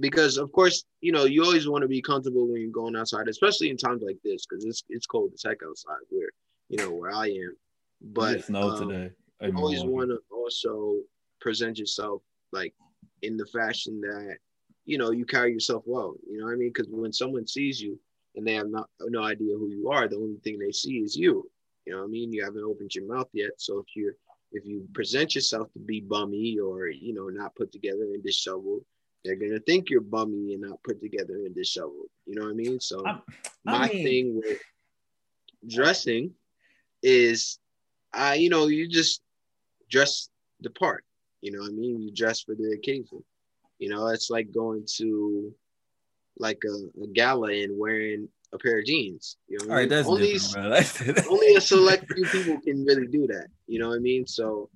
Because 0.01 0.37
of 0.37 0.51
course, 0.51 0.85
you 1.01 1.13
know, 1.13 1.25
you 1.25 1.45
always 1.45 1.69
want 1.69 1.83
to 1.83 1.89
be 1.89 2.03
comfortable 2.03 2.49
when 2.49 2.61
you're 2.61 2.71
going 2.71 2.97
outside, 2.97 3.29
especially 3.29 3.71
in 3.71 3.77
times 3.77 4.03
like 4.05 4.19
this, 4.25 4.45
because 4.45 4.65
it's 4.65 4.83
it's 4.89 5.07
cold 5.07 5.31
as 5.33 5.45
heck 5.45 5.59
outside 5.67 6.01
where, 6.11 6.31
you 6.69 6.79
know, 6.79 6.91
where 6.91 7.13
I 7.13 7.29
am. 7.29 7.57
But 8.03 8.45
snow 8.45 8.71
um, 8.71 8.89
today. 8.89 9.15
you 9.43 9.57
always 9.57 9.85
want 9.85 10.11
to 10.11 10.19
also 10.33 10.97
present 11.41 11.79
yourself 11.79 12.23
like 12.53 12.75
in 13.23 13.37
the 13.37 13.47
fashion 13.47 14.01
that 14.01 14.39
you 14.87 14.99
know 14.99 15.11
you 15.13 15.25
carry 15.25 15.53
yourself 15.53 15.83
well 15.87 16.15
you 16.29 16.39
know 16.39 16.47
what 16.47 16.53
i 16.53 16.57
mean 16.57 16.71
because 16.73 16.89
when 16.91 17.13
someone 17.13 17.47
sees 17.47 17.81
you 17.81 17.99
and 18.35 18.47
they 18.47 18.55
have 18.55 18.69
not 18.69 18.89
no 19.01 19.23
idea 19.23 19.57
who 19.57 19.69
you 19.71 19.91
are 19.91 20.09
the 20.09 20.17
only 20.17 20.39
thing 20.43 20.59
they 20.59 20.73
see 20.73 20.97
is 20.99 21.17
you 21.17 21.49
you 21.85 21.93
know 21.93 22.01
what 22.01 22.05
i 22.05 22.09
mean 22.09 22.33
you 22.33 22.43
haven't 22.43 22.65
opened 22.65 22.95
your 22.95 23.07
mouth 23.07 23.29
yet 23.33 23.51
so 23.59 23.79
if 23.79 23.87
you're 23.95 24.15
if 24.55 24.65
you 24.65 24.87
present 24.95 25.35
yourself 25.35 25.71
to 25.73 25.79
be 25.79 26.01
bummy 26.01 26.59
or 26.59 26.89
you 26.89 27.13
know 27.13 27.29
not 27.29 27.55
put 27.57 27.71
together 27.73 28.05
and 28.15 28.23
disheveled 28.25 28.83
they're 29.25 29.37
gonna 29.37 29.61
think 29.61 29.91
you're 29.91 30.01
bummy 30.01 30.55
and 30.55 30.63
not 30.63 30.83
put 30.83 31.01
together 31.01 31.35
and 31.35 31.55
disheveled 31.55 32.09
you 32.27 32.35
know 32.35 32.43
what 32.45 32.51
i 32.53 32.55
mean 32.55 32.79
so 32.81 33.05
I- 33.07 33.11
I 33.11 33.79
my 33.79 33.89
mean- 33.89 34.05
thing 34.05 34.37
with 34.37 34.61
dressing 35.67 36.33
is 37.03 37.59
uh, 38.13 38.35
you 38.39 38.49
know, 38.49 38.69
you 38.69 38.87
just 38.89 39.23
dress 39.91 40.29
the 40.61 40.71
part. 40.71 41.05
You 41.41 41.51
know 41.51 41.59
what 41.63 41.71
I 41.71 41.75
mean? 41.75 42.01
You 42.01 42.13
dress 42.13 42.41
for 42.43 42.55
the 42.55 42.71
occasion. 42.79 43.25
You 43.81 43.89
know, 43.89 44.07
it's 44.07 44.31
like 44.31 44.53
going 44.53 44.87
to 44.99 45.53
like 46.39 46.61
a, 46.65 47.03
a 47.03 47.07
gala 47.09 47.53
and 47.53 47.79
wearing 47.79 48.29
a 48.53 48.59
pair 48.59 48.79
of 48.79 48.85
jeans. 48.85 49.37
You 49.49 49.59
know, 49.59 49.71
All 49.71 49.77
right, 49.77 49.89
that's 49.89 50.09
only 50.09 50.37
only 51.29 51.55
a 51.55 51.61
select 51.61 52.13
few 52.13 52.25
people 52.27 52.61
can 52.61 52.85
really 52.85 53.07
do 53.07 53.27
that. 53.29 53.49
You 53.67 53.79
know 53.79 53.89
what 53.89 53.97
I 53.97 54.01
mean? 54.01 54.27
So 54.27 54.71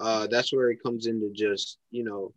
uh, 0.00 0.26
that's 0.28 0.52
where 0.52 0.70
it 0.70 0.82
comes 0.82 1.06
into 1.06 1.30
just 1.34 1.78
you 1.90 2.04
know, 2.04 2.32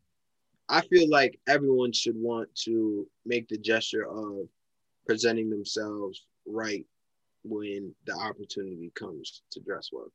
I 0.69 0.81
feel 0.81 1.09
like 1.09 1.39
everyone 1.47 1.91
should 1.91 2.15
want 2.17 2.53
to 2.63 3.07
make 3.25 3.47
the 3.47 3.57
gesture 3.57 4.07
of 4.07 4.47
presenting 5.05 5.49
themselves 5.49 6.25
right 6.45 6.85
when 7.43 7.93
the 8.05 8.13
opportunity 8.15 8.91
comes 8.95 9.43
to 9.51 9.59
dress 9.59 9.89
well. 9.91 10.11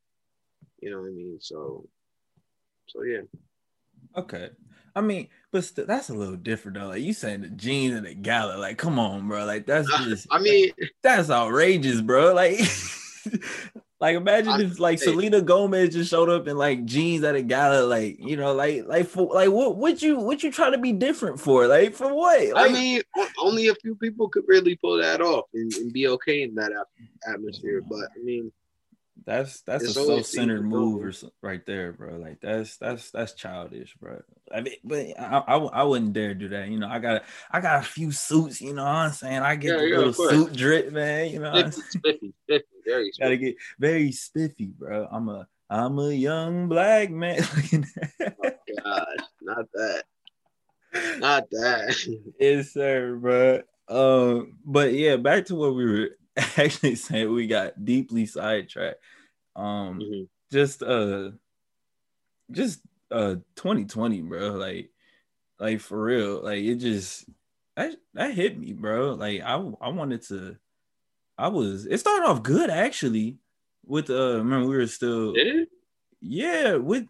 You 0.81 0.91
know 0.91 1.01
what 1.01 1.09
I 1.09 1.11
mean? 1.11 1.39
So, 1.41 1.89
so 2.87 3.03
yeah. 3.03 3.23
Okay. 4.17 4.51
I 4.95 5.01
mean, 5.01 5.29
but 5.53 5.65
st- 5.65 5.87
that's 5.87 6.11
a 6.11 6.15
little 6.15 6.37
different 6.37 6.79
though. 6.79 6.89
Like 6.89 7.03
you 7.03 7.13
saying 7.13 7.43
the 7.43 7.49
jeans 7.49 7.95
and 7.97 8.07
the 8.07 8.15
gala, 8.15 8.57
like 8.57 8.79
come 8.79 8.99
on, 8.99 9.29
bro. 9.29 9.45
Like 9.45 9.67
that's 9.67 9.89
just 10.05 10.27
I 10.31 10.39
mean 10.39 10.71
that's 11.03 11.31
outrageous, 11.31 12.01
bro. 12.01 12.35
Like 12.35 12.61
like 14.01 14.17
imagine 14.17 14.53
I- 14.53 14.63
if 14.63 14.79
like 14.79 14.99
hey. 14.99 15.07
Selena 15.07 15.41
Gomez 15.43 15.95
just 15.95 16.11
showed 16.11 16.29
up 16.29 16.49
in 16.49 16.57
like 16.57 16.85
jeans 16.85 17.25
at 17.25 17.35
a 17.35 17.43
gala, 17.43 17.85
like 17.85 18.19
you 18.21 18.37
know, 18.37 18.55
like 18.55 18.87
like 18.87 19.07
for 19.07 19.27
like 19.35 19.51
what 19.51 19.77
what 19.77 20.03
you 20.03 20.19
what 20.19 20.43
you 20.43 20.51
trying 20.51 20.73
to 20.73 20.79
be 20.79 20.93
different 20.93 21.39
for? 21.39 21.67
Like 21.67 21.95
for 21.95 22.13
what? 22.15 22.57
I 22.57 22.69
mean 22.73 23.03
only 23.39 23.69
a 23.69 23.75
few 23.77 23.95
people 23.95 24.29
could 24.29 24.45
really 24.47 24.77
pull 24.77 24.99
that 24.99 25.21
off 25.21 25.47
and, 25.55 25.73
and 25.75 25.93
be 25.93 26.09
okay 26.09 26.43
in 26.43 26.55
that 26.57 26.73
atmosphere. 27.29 27.83
Mm. 27.83 27.89
But 27.89 28.09
I 28.19 28.23
mean, 28.25 28.53
That's 29.31 29.61
that's 29.61 29.85
It's 29.85 29.97
a 29.97 30.05
self-centered 30.07 30.65
move 30.65 31.05
or 31.05 31.13
so, 31.13 31.31
right 31.41 31.65
there, 31.65 31.93
bro. 31.93 32.17
Like 32.17 32.41
that's 32.41 32.79
that's 32.79 33.13
that's 33.13 33.33
childish, 33.35 33.95
bro. 34.01 34.21
I 34.53 34.61
mean, 34.61 34.75
but 34.83 35.07
I, 35.17 35.39
I 35.47 35.57
I 35.57 35.83
wouldn't 35.85 36.15
dare 36.15 36.35
do 36.35 36.49
that. 36.49 36.67
You 36.69 36.81
know, 36.81 36.89
I 36.89 36.99
got 36.99 37.23
I 37.49 37.61
got 37.61 37.79
a 37.79 37.87
few 37.87 38.11
suits. 38.11 38.61
You 38.61 38.75
know 38.75 38.83
what 38.83 38.91
I'm 38.91 39.13
saying? 39.13 39.39
I 39.39 39.55
get 39.55 39.69
Yeah, 39.69 39.83
the 39.83 39.87
yeah, 39.87 39.99
little 39.99 40.13
suit 40.13 40.53
drip, 40.53 40.91
man. 40.91 41.31
You 41.31 41.39
know, 41.39 41.53
what 41.53 41.65
I'm 41.67 41.71
spiffy, 41.73 41.91
spiffy, 41.91 42.35
spiffy, 42.43 42.65
very 42.85 43.13
gotta 43.21 43.37
get 43.37 43.55
very 43.79 44.11
spiffy, 44.11 44.67
bro. 44.77 45.07
I'm 45.09 45.29
a 45.29 45.47
I'm 45.71 45.97
a 46.01 46.11
young 46.11 46.69
black 46.69 47.11
man. 47.11 47.39
oh 48.21 48.51
Gosh, 48.85 49.27
not 49.43 49.67
that, 49.75 50.05
not 51.21 51.49
that. 51.51 51.97
yes, 52.41 52.73
sir, 52.73 53.15
bro. 53.15 53.61
Um, 53.89 54.59
but 54.65 54.93
yeah, 54.93 55.15
back 55.15 55.45
to 55.47 55.55
what 55.55 55.77
we 55.77 55.85
were 55.85 56.09
actually 56.57 56.97
saying. 56.97 57.33
We 57.33 57.47
got 57.47 57.85
deeply 57.85 58.27
sidetracked. 58.27 58.99
Um, 59.61 59.99
Mhm. 60.01 60.29
just 60.51 60.83
uh 60.83 61.33
just 62.51 62.81
uh 63.11 63.37
2020 63.57 64.23
bro. 64.23 64.51
Like 64.55 64.91
like 65.59 65.81
for 65.81 66.03
real. 66.03 66.43
Like 66.43 66.61
it 66.65 66.77
just 66.77 67.29
that, 67.77 67.97
that 68.15 68.35
hit 68.35 68.59
me 68.59 68.73
bro. 68.73 69.15
Like 69.15 69.41
i 69.43 69.55
i 69.55 69.89
wanted 69.89 70.23
to 70.23 70.57
i 71.39 71.49
was 71.49 71.87
it 71.87 71.99
started 72.01 72.27
off 72.27 72.43
good 72.43 72.71
actually 72.71 73.39
with 73.87 74.11
uh 74.11 74.39
remember 74.39 74.69
we 74.69 74.77
were 74.77 74.87
still 74.87 75.35
yeah 76.21 76.75
with 76.77 77.07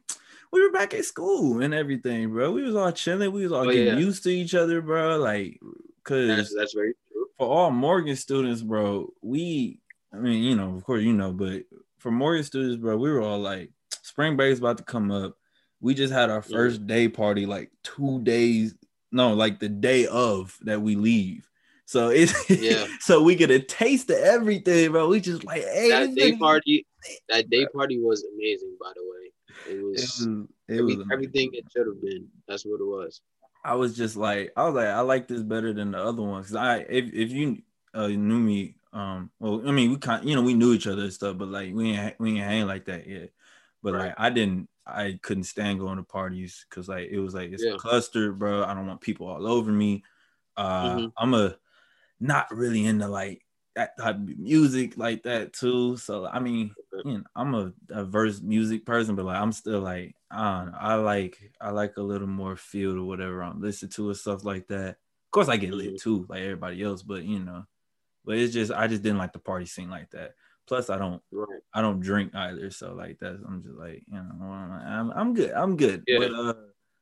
we 0.53 0.63
were 0.63 0.73
back 0.73 0.95
at 0.95 1.05
school 1.05 1.63
and 1.63 1.75
everything 1.75 2.31
bro. 2.33 2.53
We 2.53 2.63
was 2.63 2.77
all 2.77 2.93
chilling. 2.93 3.33
We 3.33 3.45
was 3.45 3.53
all 3.53 3.67
Oh, 3.67 3.71
getting 3.71 3.95
yeah. 3.95 3.99
used 3.99 4.23
to 4.25 4.31
each 4.31 4.55
other 4.55 4.83
bro. 4.83 5.19
Like 5.19 5.61
because 5.97 6.29
That's 6.39 6.55
that's 6.55 6.75
very 6.75 6.95
true. 7.13 7.27
for 7.39 7.49
all 7.49 7.71
Morgan 7.71 8.17
students, 8.17 8.63
bro, 8.63 9.13
we, 9.23 9.81
I 10.13 10.17
mean, 10.19 10.43
you 10.43 10.57
know, 10.57 10.75
of 10.77 10.85
course, 10.85 11.03
you 11.03 11.13
know, 11.13 11.33
but 11.33 11.65
for 12.01 12.11
Morgan 12.11 12.45
students, 12.45 12.77
bro, 12.77 12.97
we 12.97 13.11
were 13.11 13.21
all 13.23 13.39
like, 13.39 13.71
spring 14.03 14.37
break's 14.37 14.59
about 14.59 14.79
to 14.79 14.85
come 14.85 15.11
up. 15.11 15.37
We 15.81 15.95
just 15.95 16.13
had 16.13 16.31
our 16.31 16.43
first 16.43 16.87
day 16.87 17.09
party 17.09 17.47
like 17.47 17.71
two 17.83 18.21
days, 18.23 18.75
no, 19.13 19.33
like 19.35 19.61
the 19.61 19.69
day 19.69 20.07
of 20.07 20.57
that 20.63 20.83
we 20.83 20.97
leave. 20.97 21.49
So 21.87 22.09
it's 22.09 22.33
Yeah. 22.51 22.87
so 23.01 23.23
we 23.23 23.35
get 23.35 23.51
a 23.51 23.61
taste 23.61 24.11
of 24.11 24.17
everything, 24.19 24.93
bro. 24.93 25.09
We 25.09 25.21
just 25.21 25.45
like, 25.45 25.63
hey, 25.63 25.89
That 25.91 26.15
day 26.15 26.37
party, 26.37 26.87
that 27.29 27.49
day 27.51 27.67
party 27.75 27.99
was 28.01 28.25
amazing. 28.35 28.77
By 28.81 28.93
the 28.95 29.03
way, 29.03 29.33
it 29.67 29.79
It 29.79 29.83
was, 29.83 30.01
was, 30.01 30.27
it 30.69 30.75
every- 30.81 30.97
was 30.97 31.07
everything 31.13 31.51
it 31.53 31.65
should 31.75 31.87
have 31.87 32.01
been. 32.01 32.29
That's 32.47 32.65
what 32.65 32.81
it 32.81 32.85
was. 32.87 33.21
I 33.65 33.75
was 33.75 33.95
just 33.97 34.17
like, 34.17 34.53
I 34.57 34.65
was 34.65 34.75
like, 34.75 34.87
I 34.87 35.01
like 35.01 35.29
this 35.29 35.43
better 35.43 35.73
than 35.75 35.91
the 35.93 35.99
other 35.99 36.23
ones. 36.23 36.47
Cause 36.47 36.57
I, 36.57 36.79
if, 36.79 37.13
if 37.13 37.31
you 37.31 37.61
uh, 37.93 38.07
knew 38.09 38.39
me, 38.39 38.77
um, 38.93 39.31
well, 39.39 39.67
I 39.69 39.73
mean, 39.73 39.91
we 39.91 39.99
kind, 39.99 40.29
you 40.29 40.35
know, 40.35 40.43
we 40.43 40.55
knew 40.55 40.73
each 40.75 40.87
other 40.87 41.03
and 41.03 41.13
stuff, 41.13 41.39
but 41.39 41.49
like 41.49 41.75
we 41.75 41.93
ain't, 41.93 42.19
we 42.21 42.31
ain't 42.33 42.41
hang 42.41 42.67
like 42.67 42.87
that 42.87 43.07
yet. 43.07 43.33
But 43.83 43.95
Right. 43.95 43.95
like, 43.95 44.15
I 44.19 44.31
didn't, 44.31 44.69
I 44.87 45.19
couldn't 45.23 45.45
stand 45.45 45.79
going 45.81 45.97
to 45.99 46.03
parties 46.03 46.67
because 46.69 46.89
like 46.89 47.09
it 47.11 47.21
was 47.21 47.35
like 47.35 47.51
it's 47.53 47.65
Yeah. 47.65 47.79
clustered, 47.79 48.39
bro. 48.39 48.65
I 48.65 48.75
don't 48.75 48.87
want 48.87 49.01
people 49.01 49.29
all 49.29 49.47
over 49.47 49.71
me. 49.73 50.05
Uh, 50.57 51.03
Mhm. 51.03 51.11
I'm 51.19 51.35
a 51.35 51.59
not 52.21 52.51
really 52.55 52.85
into 52.87 53.09
like 53.09 53.43
that 53.75 53.97
type 53.99 54.17
of 54.17 54.39
music 54.39 54.97
like 54.97 55.23
that 55.25 55.53
too. 55.53 55.97
So 55.97 56.27
I 56.27 56.41
mean, 56.41 56.77
you 57.03 57.19
know, 57.19 57.25
I'm 57.35 57.55
a 57.55 57.73
diverse 57.87 58.41
music 58.41 58.85
person, 58.87 59.17
but 59.17 59.25
like 59.25 59.41
I'm 59.41 59.53
still 59.53 59.81
like 59.81 60.17
I 60.31 60.65
know. 60.67 60.73
I 60.79 60.95
like 60.97 61.53
I 61.61 61.71
like 61.71 61.97
a 61.97 62.03
little 62.03 62.27
more 62.29 62.57
feel 62.57 62.95
to 62.95 63.05
whatever 63.05 63.43
I'm 63.43 63.61
listening 63.61 63.91
to 63.93 64.09
and 64.09 64.17
stuff 64.17 64.45
like 64.45 64.69
that. 64.69 64.91
Of 64.91 65.31
course, 65.33 65.49
I 65.49 65.57
get 65.57 65.75
lit 65.75 65.97
Mhm. 65.97 65.99
too, 65.99 66.27
like 66.29 66.41
everybody 66.43 66.83
else, 66.83 67.03
but 67.03 67.25
you 67.25 67.39
know, 67.41 67.65
but 68.25 68.37
it's 68.37 68.53
just 68.53 68.73
I 68.73 68.87
just 68.87 69.03
didn't 69.03 69.19
like 69.19 69.33
the 69.33 69.39
party 69.39 69.67
scene 69.67 69.91
like 69.91 70.11
that. 70.11 70.35
Plus, 70.67 70.91
I 70.91 70.99
don't 70.99 71.23
Right. 71.33 71.61
I 71.75 71.83
don't 71.83 72.01
drink 72.01 72.35
either, 72.35 72.71
so 72.71 72.95
like 72.95 73.19
that's 73.19 73.43
I'm 73.47 73.63
just 73.63 73.77
like 73.77 74.05
you 74.07 74.15
know 74.15 74.45
I'm 74.45 75.11
I'm 75.11 75.35
good 75.35 75.53
I'm 75.53 75.77
good. 75.77 76.05
Yeah. 76.07 76.19
But 76.19 76.33
uh, 76.35 76.55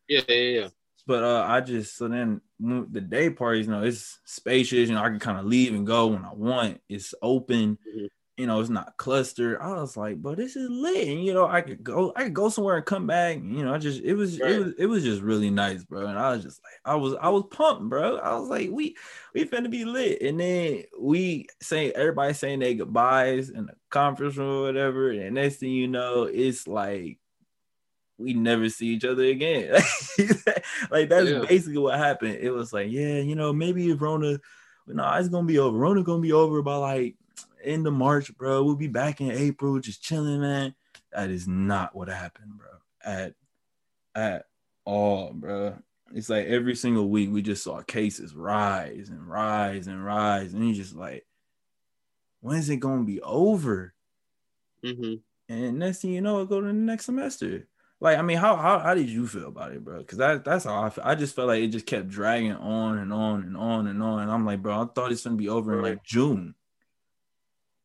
Yeah, 0.08 0.22
yeah, 0.28 0.60
yeah. 0.60 0.68
but 1.06 1.22
uh, 1.24 1.44
I 1.46 1.60
just 1.60 1.96
so 1.96 2.08
then 2.08 2.40
the 2.58 3.00
day 3.00 3.30
parties, 3.30 3.66
you 3.66 3.72
know, 3.72 3.82
it's 3.82 4.18
spacious. 4.24 4.88
You 4.88 4.94
know, 4.94 5.02
I 5.02 5.08
can 5.10 5.18
kind 5.18 5.38
of 5.38 5.44
leave 5.44 5.74
and 5.74 5.86
go 5.86 6.08
when 6.08 6.24
I 6.24 6.32
want. 6.32 6.80
It's 6.88 7.14
open. 7.22 7.78
Mhm. 7.86 8.08
You 8.38 8.46
know, 8.46 8.60
it's 8.60 8.70
not 8.70 8.96
clustered. 8.98 9.58
I 9.60 9.72
was 9.72 9.96
like, 9.96 10.22
but 10.22 10.36
this 10.36 10.54
is 10.54 10.70
lit. 10.70 11.08
And, 11.08 11.24
you 11.24 11.34
know, 11.34 11.48
I 11.48 11.60
could 11.60 11.82
go, 11.82 12.12
I 12.14 12.22
could 12.22 12.34
go 12.34 12.48
somewhere 12.48 12.76
and 12.76 12.86
come 12.86 13.04
back. 13.04 13.38
You 13.38 13.64
know, 13.64 13.74
I 13.74 13.78
just 13.78 14.00
it 14.00 14.14
was 14.14 14.38
Right. 14.40 14.52
it 14.52 14.58
was 14.60 14.72
it 14.78 14.86
was 14.86 15.02
just 15.02 15.22
really 15.22 15.50
nice, 15.50 15.82
bro. 15.82 16.06
And 16.06 16.16
I 16.16 16.30
was 16.30 16.44
just 16.44 16.60
like, 16.62 16.74
I 16.84 16.94
was 16.94 17.16
I 17.20 17.30
was 17.30 17.42
pumped, 17.50 17.88
bro. 17.90 18.18
I 18.18 18.38
was 18.38 18.48
like, 18.48 18.70
we 18.70 18.96
we 19.34 19.44
finna 19.44 19.68
be 19.68 19.84
lit. 19.84 20.22
And 20.22 20.38
then 20.38 20.84
we 21.00 21.48
say 21.60 21.90
everybody 21.90 22.32
saying 22.32 22.60
their 22.60 22.74
goodbyes 22.74 23.50
in 23.50 23.66
the 23.66 23.74
conference 23.90 24.36
room 24.36 24.60
or 24.60 24.62
whatever. 24.62 25.10
And 25.10 25.34
next 25.34 25.56
thing 25.56 25.72
you 25.72 25.88
know, 25.88 26.22
it's 26.22 26.68
like 26.68 27.18
we 28.18 28.34
never 28.34 28.68
see 28.68 28.86
each 28.88 29.04
other 29.04 29.24
again. 29.24 29.72
like 30.90 31.08
that's 31.08 31.28
Yeah. 31.28 31.44
basically 31.48 31.78
what 31.78 31.98
happened. 31.98 32.36
It 32.40 32.50
was 32.50 32.72
like, 32.72 32.90
yeah, 32.90 33.18
you 33.18 33.34
know, 33.34 33.52
maybe 33.52 33.90
if 33.90 34.00
Rona, 34.00 34.38
no, 34.86 35.12
it's 35.14 35.28
gonna 35.28 35.46
be 35.46 35.58
over. 35.58 35.76
Rona 35.76 36.02
gonna 36.04 36.22
be 36.22 36.32
over 36.32 36.62
by 36.62 36.76
like 36.76 37.16
end 37.68 37.86
of 37.86 37.92
March, 37.94 38.36
bro. 38.36 38.64
We'll 38.64 38.76
be 38.76 38.88
back 38.88 39.20
in 39.20 39.30
April, 39.30 39.78
just 39.80 40.02
chilling, 40.02 40.40
man. 40.40 40.74
That 41.12 41.30
is 41.30 41.46
not 41.48 41.94
what 41.94 42.08
happened, 42.08 42.58
bro. 42.58 42.68
At 43.04 43.34
at 44.14 44.46
all, 44.84 45.32
bro. 45.32 45.78
It's 46.14 46.30
like 46.30 46.46
every 46.46 46.74
single 46.74 47.08
week 47.08 47.30
we 47.30 47.42
just 47.42 47.62
saw 47.64 47.82
cases 47.82 48.34
rise 48.34 49.10
and 49.10 49.28
rise 49.28 49.86
and 49.86 50.04
rise, 50.04 50.54
and 50.54 50.66
you 50.68 50.74
just 50.74 50.94
like, 50.94 51.26
when 52.40 52.58
is 52.58 52.70
it 52.70 52.78
gonna 52.78 53.04
be 53.04 53.20
over? 53.22 53.94
hmm 54.82 55.20
And 55.48 55.78
next 55.78 56.02
thing 56.02 56.12
you 56.12 56.20
know, 56.20 56.40
it 56.42 56.48
go 56.48 56.60
to 56.60 56.66
the 56.66 56.72
next 56.72 57.06
semester. 57.06 57.68
Like, 58.00 58.18
I 58.18 58.22
mean, 58.22 58.36
how 58.38 58.56
how, 58.56 58.78
how 58.78 58.94
did 58.94 59.08
you 59.08 59.26
feel 59.26 59.48
about 59.48 59.72
it, 59.72 59.84
bro? 59.84 59.98
Because 59.98 60.18
that 60.18 60.44
that's 60.44 60.64
how 60.64 60.82
I 60.82 60.90
feel. 60.90 61.04
I 61.04 61.14
just 61.14 61.34
felt 61.34 61.48
like 61.48 61.62
it 61.62 61.68
just 61.68 61.86
kept 61.86 62.08
dragging 62.08 62.52
on 62.52 62.98
and 62.98 63.12
on 63.12 63.42
and 63.42 63.56
on 63.56 63.86
and 63.88 64.02
on. 64.02 64.22
And 64.22 64.30
I'm 64.30 64.44
like, 64.46 64.62
bro, 64.62 64.82
I 64.82 64.86
thought 64.86 65.10
it's 65.12 65.24
gonna 65.24 65.36
be 65.36 65.48
over 65.48 65.74
in 65.74 65.82
like 65.82 66.02
June. 66.04 66.54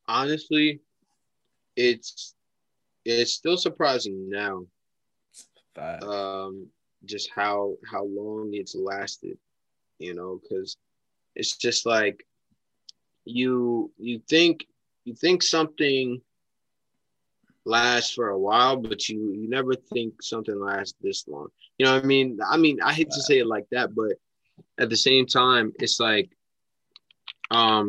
Honestly, 0.08 0.82
it's 1.76 2.36
it's 3.06 3.34
still 3.34 3.58
surprising 3.58 4.30
now. 4.30 4.66
Five. 5.76 6.04
um 6.04 6.68
just 7.06 7.30
how 7.36 7.76
how 7.89 8.06
long 8.06 8.52
it's 8.54 8.76
lasted 8.76 9.38
you 10.00 10.13
know 10.13 10.39
because 10.42 10.78
it's 11.36 11.58
just 11.58 11.86
like 11.86 12.26
you 13.26 13.92
you 13.98 14.20
think 14.30 14.66
you 15.06 15.16
think 15.16 15.42
something 15.42 16.22
lasts 17.66 18.13
for 18.13 18.30
a 18.30 18.38
while 18.38 18.78
but 18.78 19.08
you 19.10 19.32
you 19.32 19.50
never 19.50 19.74
think 19.74 20.22
something 20.22 20.60
lasts 20.60 20.96
this 21.02 21.28
long 21.28 21.48
you 21.78 21.86
know 21.86 21.94
what 21.94 22.04
i 22.04 22.06
mean 22.08 22.38
i 22.50 22.58
mean 22.58 22.80
i 22.82 22.94
hate 22.94 23.10
to 23.10 23.22
say 23.22 23.39
it 23.39 23.48
like 23.48 23.66
that 23.72 23.96
but 23.96 24.13
at 24.78 24.89
the 24.89 24.98
same 24.98 25.26
time 25.26 25.72
it's 25.80 26.00
like 26.00 26.30
um 27.52 27.88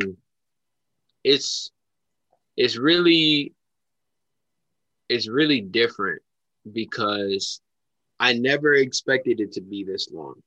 it's 1.25 1.71
it's 2.57 2.77
really 2.77 3.53
it's 5.09 5.29
really 5.29 5.61
different 5.61 6.23
because 6.73 7.61
I 8.19 8.33
never 8.35 8.75
expected 8.75 9.41
it 9.41 9.53
to 9.53 9.61
be 9.61 9.85
this 9.85 10.11
long. 10.13 10.43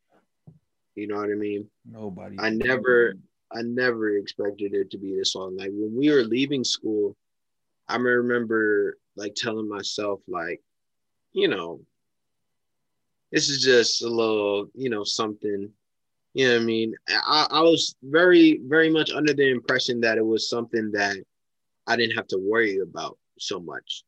You 0.95 1.07
know 1.07 1.17
what 1.17 1.29
I 1.29 1.35
mean? 1.35 1.69
Nobody. 1.89 2.37
I 2.39 2.49
never 2.49 3.13
I 3.51 3.61
never 3.61 4.17
expected 4.17 4.73
it 4.73 4.91
to 4.91 4.97
be 4.97 5.15
this 5.15 5.35
long. 5.35 5.55
Like 5.55 5.71
when 5.73 5.95
we 5.95 6.09
were 6.09 6.23
leaving 6.23 6.63
school, 6.63 7.15
I 7.87 7.97
remember 7.97 8.97
like 9.15 9.35
telling 9.35 9.69
myself 9.69 10.21
like, 10.27 10.61
you 11.31 11.47
know, 11.47 11.79
this 13.31 13.49
is 13.49 13.61
just 13.63 14.03
a 14.03 14.09
little, 14.09 14.69
you 14.73 14.89
know, 14.89 15.03
something. 15.03 15.69
You 16.33 16.47
know 16.47 16.53
what 16.55 16.61
I 16.61 16.65
mean? 16.65 16.93
I, 17.09 17.47
I 17.49 17.61
was 17.61 17.95
very, 18.03 18.59
very 18.63 18.89
much 18.89 19.11
under 19.11 19.33
the 19.33 19.49
impression 19.49 20.01
that 20.01 20.17
it 20.17 20.25
was 20.25 20.49
something 20.49 20.91
that 20.91 21.17
I 21.87 21.95
didn't 21.95 22.17
have 22.17 22.27
to 22.27 22.37
worry 22.37 22.79
about 22.79 23.17
so 23.39 23.59
much. 23.59 24.03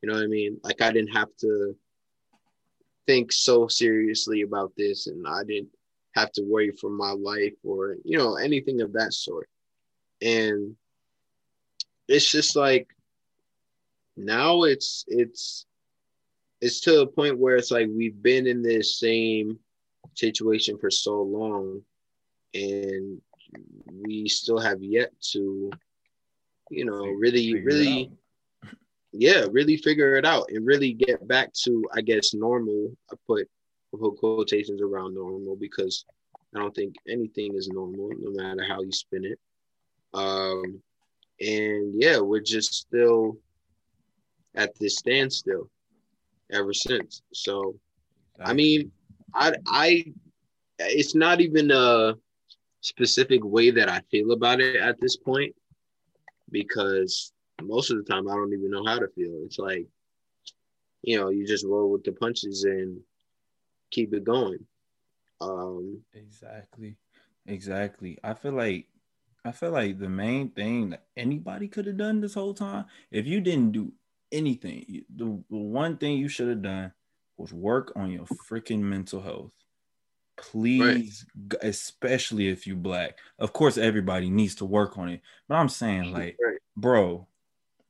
You 0.00 0.08
know 0.08 0.14
what 0.14 0.24
I 0.24 0.28
mean? 0.28 0.58
Like 0.62 0.80
I 0.80 0.92
didn't 0.92 1.14
have 1.14 1.28
to 1.40 1.76
think 3.06 3.32
so 3.32 3.66
seriously 3.66 4.42
about 4.42 4.72
this 4.76 5.06
and 5.08 5.26
I 5.26 5.42
didn't 5.44 5.70
have 6.14 6.30
to 6.32 6.42
worry 6.42 6.70
for 6.70 6.90
my 6.90 7.10
life 7.10 7.54
or, 7.64 7.96
you 8.04 8.18
know, 8.18 8.36
anything 8.36 8.80
of 8.80 8.92
that 8.92 9.12
sort. 9.12 9.48
And 10.22 10.76
it's 12.06 12.30
just 12.30 12.56
like 12.56 12.88
now 14.16 14.62
it's 14.64 15.04
it's 15.08 15.66
it's 16.60 16.80
to 16.80 17.02
a 17.02 17.06
point 17.06 17.38
where 17.38 17.56
it's 17.56 17.70
like 17.70 17.88
we've 17.94 18.20
been 18.20 18.46
in 18.46 18.62
this 18.62 18.98
same 18.98 19.58
situation 20.14 20.76
for 20.78 20.90
so 20.90 21.22
long 21.22 21.82
and 22.54 23.20
we 24.02 24.28
still 24.28 24.58
have 24.58 24.82
yet 24.82 25.12
to 25.20 25.70
you 26.70 26.84
know 26.84 27.04
really 27.06 27.52
figure 27.52 27.64
really 27.64 28.10
yeah 29.12 29.46
really 29.50 29.76
figure 29.76 30.16
it 30.16 30.24
out 30.24 30.46
and 30.50 30.66
really 30.66 30.92
get 30.92 31.26
back 31.26 31.52
to 31.52 31.84
i 31.94 32.00
guess 32.00 32.34
normal. 32.34 32.90
I 33.10 33.16
put 33.26 33.48
quotations 34.18 34.82
around 34.82 35.14
normal 35.14 35.56
because 35.56 36.04
i 36.54 36.58
don't 36.58 36.74
think 36.74 36.94
anything 37.08 37.54
is 37.54 37.68
normal 37.68 38.10
no 38.18 38.30
matter 38.30 38.64
how 38.68 38.82
you 38.82 38.92
spin 38.92 39.24
it. 39.24 39.38
Um 40.14 40.82
and 41.40 41.94
yeah 42.02 42.18
we're 42.18 42.40
just 42.40 42.74
still 42.74 43.38
at 44.54 44.76
this 44.78 44.96
standstill 44.96 45.70
ever 46.52 46.72
since. 46.72 47.22
So, 47.32 47.76
I 48.42 48.52
mean, 48.52 48.90
I, 49.34 49.54
I, 49.66 50.04
it's 50.78 51.14
not 51.14 51.40
even 51.40 51.70
a 51.70 52.14
specific 52.80 53.44
way 53.44 53.70
that 53.70 53.88
I 53.88 54.00
feel 54.10 54.32
about 54.32 54.60
it 54.60 54.76
at 54.76 55.00
this 55.00 55.16
point 55.16 55.54
because 56.50 57.32
most 57.62 57.90
of 57.90 57.96
the 57.96 58.04
time 58.04 58.28
I 58.28 58.34
don't 58.34 58.52
even 58.52 58.70
know 58.70 58.84
how 58.84 58.98
to 58.98 59.08
feel. 59.08 59.42
It's 59.44 59.58
like, 59.58 59.86
you 61.02 61.18
know, 61.18 61.30
you 61.30 61.46
just 61.46 61.64
roll 61.64 61.90
with 61.90 62.04
the 62.04 62.12
punches 62.12 62.64
and 62.64 63.00
keep 63.90 64.14
it 64.14 64.24
going. 64.24 64.58
Um, 65.40 66.00
exactly, 66.14 66.96
exactly. 67.46 68.18
I 68.24 68.34
feel 68.34 68.52
like 68.52 68.86
I 69.44 69.52
feel 69.52 69.70
like 69.70 69.98
the 69.98 70.08
main 70.08 70.50
thing 70.50 70.90
that 70.90 71.04
anybody 71.16 71.68
could 71.68 71.86
have 71.86 71.96
done 71.96 72.20
this 72.20 72.34
whole 72.34 72.54
time, 72.54 72.86
if 73.10 73.26
you 73.26 73.40
didn't 73.40 73.72
do 73.72 73.92
anything. 74.32 75.04
The, 75.14 75.24
the 75.48 75.56
one 75.56 75.96
thing 75.96 76.18
you 76.18 76.28
should 76.28 76.48
have 76.48 76.62
done 76.62 76.92
was 77.36 77.52
work 77.52 77.92
on 77.96 78.10
your 78.10 78.24
freaking 78.24 78.80
mental 78.80 79.20
health. 79.20 79.52
Please, 80.38 81.26
right. 81.52 81.60
especially 81.62 82.48
if 82.48 82.66
you 82.66 82.76
black. 82.76 83.18
Of 83.38 83.52
course, 83.52 83.76
everybody 83.76 84.30
needs 84.30 84.54
to 84.56 84.64
work 84.64 84.96
on 84.98 85.08
it. 85.08 85.20
But 85.48 85.56
I'm 85.56 85.68
saying, 85.68 86.12
like, 86.12 86.36
right. 86.44 86.58
bro, 86.76 87.26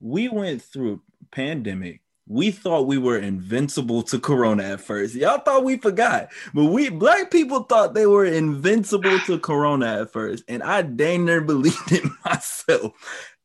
we 0.01 0.29
went 0.29 0.63
through 0.63 0.95
a 0.95 1.35
pandemic. 1.35 2.03
We 2.27 2.51
thought 2.51 2.87
we 2.87 2.99
were 2.99 3.19
invincible 3.19 4.03
to 4.05 4.19
corona 4.19 4.63
at 4.65 4.81
first. 4.81 5.15
Y'all 5.15 5.39
thought 5.39 5.65
we 5.65 5.79
forgot, 5.79 6.29
but 6.53 6.65
we 6.67 6.91
black 6.91 7.31
people 7.31 7.63
thought 7.63 7.95
they 7.95 8.07
were 8.07 8.27
invincible 8.27 9.19
to 9.21 9.39
corona 9.39 10.03
at 10.03 10.13
first, 10.13 10.45
and 10.47 10.63
I 10.63 10.83
dang 10.83 11.25
near 11.25 11.41
believed 11.43 11.91
it 11.91 12.05
myself. 12.25 12.93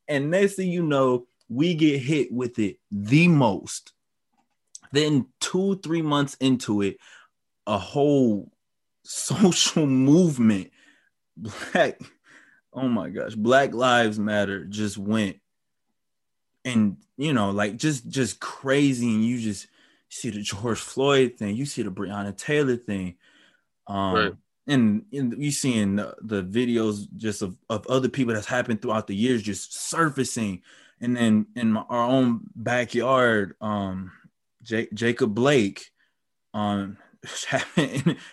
And 0.08 0.32
next 0.32 0.56
thing 0.56 0.70
you 0.70 0.84
know, 0.84 1.28
we 1.48 1.76
get 1.76 2.00
hit 2.00 2.32
with 2.32 2.60
it 2.60 2.78
the 2.92 3.28
most. 3.30 3.94
Then 4.92 5.28
two, 5.40 5.78
three 5.78 6.02
months 6.02 6.36
into 6.36 6.82
it, 6.82 6.98
a 7.66 7.78
whole 7.78 8.52
social 9.04 9.86
movement, 9.86 10.72
black, 11.38 12.00
oh 12.74 12.88
my 12.88 13.10
gosh, 13.10 13.36
Black 13.36 13.74
Lives 13.74 14.20
Matter 14.20 14.66
just 14.66 14.98
went 14.98 15.38
and 16.66 16.98
you 17.18 17.34
know, 17.34 17.52
like 17.52 17.78
just 17.78 18.08
just 18.10 18.40
crazy, 18.40 19.14
and 19.14 19.24
you 19.24 19.40
just 19.40 19.68
see 20.10 20.30
the 20.30 20.42
George 20.42 20.80
Floyd 20.80 21.36
thing, 21.38 21.56
you 21.56 21.66
see 21.66 21.82
the 21.82 21.92
Breonna 21.92 22.36
Taylor 22.36 22.78
thing. 22.78 23.16
Um 23.88 24.16
right. 24.16 24.34
and, 24.68 25.06
and 25.12 25.44
you 25.44 25.52
seeing 25.52 25.98
the, 25.98 26.16
the 26.22 26.42
videos 26.42 27.06
just 27.18 27.42
of, 27.42 27.58
of 27.70 27.86
other 27.88 28.08
people 28.08 28.34
that's 28.34 28.48
happened 28.48 28.82
throughout 28.82 29.08
the 29.08 29.16
years 29.16 29.42
just 29.42 29.90
surfacing 29.90 30.62
and 31.04 31.18
then 31.18 31.48
in 31.58 31.74
my, 31.74 31.82
our 31.90 32.06
own 32.10 32.42
backyard, 32.56 33.56
um, 33.60 34.12
J- 34.62 34.88
Jacob 34.94 35.36
Blake, 35.36 35.92
um, 36.54 36.98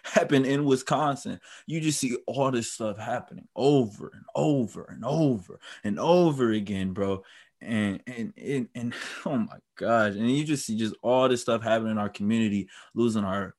happened, 0.03 0.46
in 0.46 0.64
Wisconsin. 0.64 1.40
You 1.66 1.81
just 1.81 2.00
see 2.00 2.16
all 2.26 2.50
this 2.50 2.72
stuff 2.72 2.98
happening 2.98 3.46
over 3.55 4.11
and 4.12 4.24
over 4.35 4.85
and 4.85 5.05
over 5.05 5.61
and 5.85 5.98
over 5.98 6.53
again, 6.53 6.92
bro. 6.92 7.22
And 7.61 8.03
and 8.07 8.33
and, 8.37 8.68
and 8.74 8.94
oh 9.26 9.37
my 9.37 9.59
gosh, 9.76 10.14
and 10.14 10.31
you 10.31 10.44
just 10.44 10.66
see 10.66 10.76
just 10.76 10.94
all 11.03 11.29
this 11.29 11.42
stuff 11.42 11.62
happening 11.62 11.92
in 11.92 11.98
our 11.98 12.09
community, 12.09 12.68
losing 12.94 13.24
our 13.24 13.55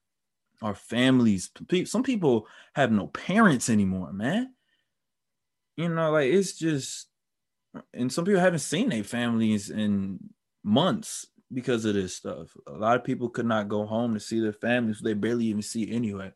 our 0.62 0.76
families. 0.76 1.50
Some 1.86 2.04
people 2.04 2.48
have 2.74 2.92
no 2.92 3.08
parents 3.08 3.70
anymore, 3.70 4.12
man. 4.14 4.54
You 5.78 5.90
know, 5.90 6.12
like 6.12 6.32
it's 6.32 6.54
just 6.54 7.08
and 7.94 8.12
some 8.12 8.26
people 8.26 8.42
haven't 8.42 8.60
seen 8.60 8.90
their 8.90 9.04
families 9.04 9.70
in 9.70 10.20
months 10.64 11.28
because 11.54 11.86
of 11.86 11.94
this 11.94 12.16
stuff. 12.16 12.56
A 12.68 12.72
lot 12.72 12.96
of 12.96 13.04
people 13.04 13.30
could 13.30 13.46
not 13.46 13.70
go 13.70 13.86
home 13.86 14.14
to 14.14 14.20
see 14.20 14.40
their 14.40 14.54
families; 14.54 15.00
they 15.00 15.14
barely 15.14 15.46
even 15.46 15.62
see 15.62 15.92
anyway. 15.92 16.32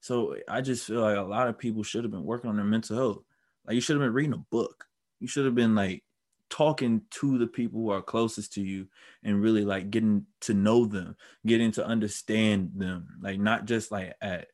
So 0.00 0.36
I 0.48 0.60
just 0.60 0.86
feel 0.86 1.00
like 1.00 1.16
a 1.16 1.22
lot 1.22 1.48
of 1.48 1.58
people 1.58 1.82
should 1.82 2.04
have 2.04 2.10
been 2.12 2.24
working 2.24 2.50
on 2.50 2.56
their 2.56 2.64
mental 2.64 2.96
health. 2.96 3.22
Like 3.66 3.74
you 3.74 3.80
should 3.80 3.96
have 3.96 4.02
been 4.04 4.12
reading 4.12 4.34
a 4.34 4.38
book. 4.38 4.86
You 5.20 5.26
should 5.26 5.44
have 5.44 5.54
been 5.54 5.74
like 5.74 6.04
talking 6.50 7.02
to 7.10 7.38
the 7.38 7.46
people 7.46 7.80
who 7.80 7.90
are 7.90 8.00
closest 8.02 8.54
to 8.54 8.62
you 8.62 8.86
and 9.22 9.42
really 9.42 9.64
like 9.64 9.90
getting 9.90 10.24
to 10.40 10.54
know 10.54 10.86
them, 10.86 11.16
getting 11.46 11.72
to 11.72 11.86
understand 11.86 12.72
them. 12.76 13.08
Like 13.20 13.38
not 13.38 13.64
just 13.64 13.90
like 13.90 14.14
at 14.20 14.48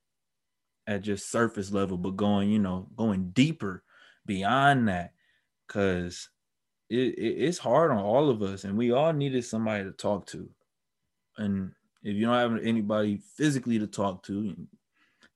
at 0.87 1.03
just 1.03 1.31
surface 1.31 1.72
level, 1.72 1.96
but 1.96 2.16
going, 2.16 2.50
you 2.50 2.59
know, 2.59 2.88
going 2.96 3.31
deeper 3.31 3.83
beyond 4.27 4.88
that 4.88 5.12
because 5.66 6.29
it, 6.94 7.14
it, 7.18 7.44
it's 7.44 7.59
hard 7.59 7.90
on 7.90 7.98
all 7.98 8.30
of 8.30 8.42
us, 8.42 8.64
and 8.64 8.76
we 8.76 8.92
all 8.92 9.12
needed 9.12 9.44
somebody 9.44 9.85
to 9.85 9.90
talk 9.90 10.26
to. 10.26 10.48
And 11.37 11.72
if 12.02 12.14
you 12.14 12.26
don't 12.26 12.52
have 12.52 12.64
anybody 12.64 13.20
physically 13.37 13.78
to 13.78 13.87
talk 13.87 14.22
to, 14.24 14.54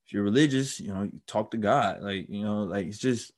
if 0.07 0.12
you're 0.12 0.23
religious, 0.23 0.81
you 0.81 0.92
know, 0.92 1.03
you 1.03 1.21
talk 1.27 1.51
to 1.51 1.57
God. 1.57 2.03
Like 2.03 2.29
you 2.29 2.44
know, 2.44 2.62
like 2.62 2.87
it's 2.87 2.99
just 2.99 3.33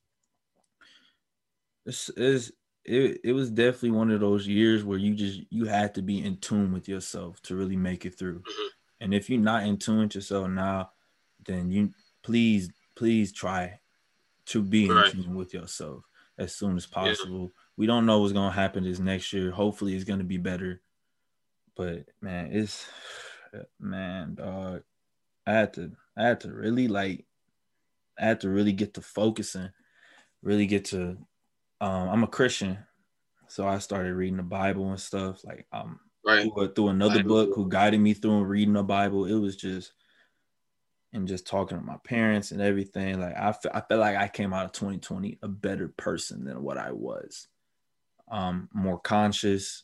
it's, 1.87 2.11
it's 2.17 2.53
it, 2.85 3.21
it 3.25 3.33
was 3.33 3.51
definitely 3.51 3.93
one 3.93 4.11
of 4.11 4.21
those 4.21 4.47
years 4.47 4.85
where 4.85 4.99
you 4.99 5.15
just 5.15 5.41
you 5.51 5.65
had 5.67 5.95
to 5.95 6.03
be 6.03 6.25
in 6.25 6.37
tune 6.39 6.73
with 6.73 6.89
yourself 6.89 7.41
to 7.43 7.57
really 7.57 7.77
make 7.77 8.05
it 8.05 8.19
through. 8.19 8.41
Mm-hmm. 8.41 8.67
And 9.03 9.15
if 9.15 9.31
you're 9.31 9.41
not 9.41 9.65
in 9.65 9.79
tune 9.79 10.01
with 10.01 10.15
yourself 10.15 10.49
now, 10.49 10.91
then 11.47 11.71
you 11.71 11.95
please 12.23 12.71
please 12.95 13.33
try 13.33 13.81
to 14.47 14.63
be 14.63 14.87
in 14.87 14.93
right. 14.93 15.11
tune 15.11 15.35
with 15.35 15.55
yourself 15.55 16.05
as 16.39 16.55
soon 16.55 16.77
as 16.77 16.87
possible. 16.87 17.43
Yeah. 17.43 17.49
We 17.77 17.87
don't 17.87 18.07
know 18.07 18.21
what's 18.21 18.33
gonna 18.33 18.53
happen 18.53 18.85
this 18.85 18.99
next 18.99 19.33
year. 19.33 19.51
Hopefully, 19.51 19.95
it's 19.95 20.05
gonna 20.05 20.25
be 20.25 20.39
better. 20.39 20.81
But 21.77 22.07
man, 22.21 22.51
it's 22.53 22.87
man, 23.79 24.35
dog. 24.35 24.83
I 25.47 25.53
had 25.53 25.75
to, 25.75 25.93
I 26.17 26.27
had 26.27 26.41
to 26.41 26.53
really 26.53 26.89
like, 26.89 27.25
I 28.19 28.27
had 28.27 28.41
to 28.41 28.51
really 28.51 28.73
get 28.73 28.95
to 28.95 29.03
focusing, 29.03 29.71
really 30.43 30.67
get 30.67 30.87
to. 30.87 31.17
Um, 31.81 32.09
I'm 32.11 32.25
a 32.25 32.29
Christian, 32.29 32.79
so 33.49 33.67
I 33.67 33.79
started 33.79 34.15
reading 34.15 34.37
the 34.37 34.43
Bible 34.43 34.91
and 34.91 35.01
stuff. 35.01 35.43
Like, 35.45 35.67
um, 35.73 35.99
right. 36.27 36.51
through, 36.55 36.75
through 36.75 36.89
another 36.89 37.25
book 37.25 37.53
who 37.55 37.69
guided 37.69 38.01
me 38.01 38.13
through 38.13 38.39
and 38.39 38.49
reading 38.49 38.75
the 38.75 38.83
Bible. 38.83 39.25
It 39.25 39.39
was 39.39 39.57
just 39.57 39.93
and 41.13 41.27
just 41.27 41.47
talking 41.47 41.79
to 41.79 41.85
my 41.85 41.97
parents 42.05 42.53
and 42.53 42.61
everything, 42.61 43.21
like 43.21 43.37
I, 43.37 43.49
I 43.49 43.81
felt 43.81 44.01
like 44.01 44.17
I 44.17 44.29
came 44.29 44.53
out 44.53 44.67
of 44.67 44.73
2020 44.73 45.39
a 45.43 45.49
better 45.49 45.89
person 45.97 46.45
than 46.45 46.63
what 46.63 46.79
I 46.79 46.93
was. 46.93 47.49
Um, 48.31 48.69
more 48.73 48.99
conscious. 48.99 49.83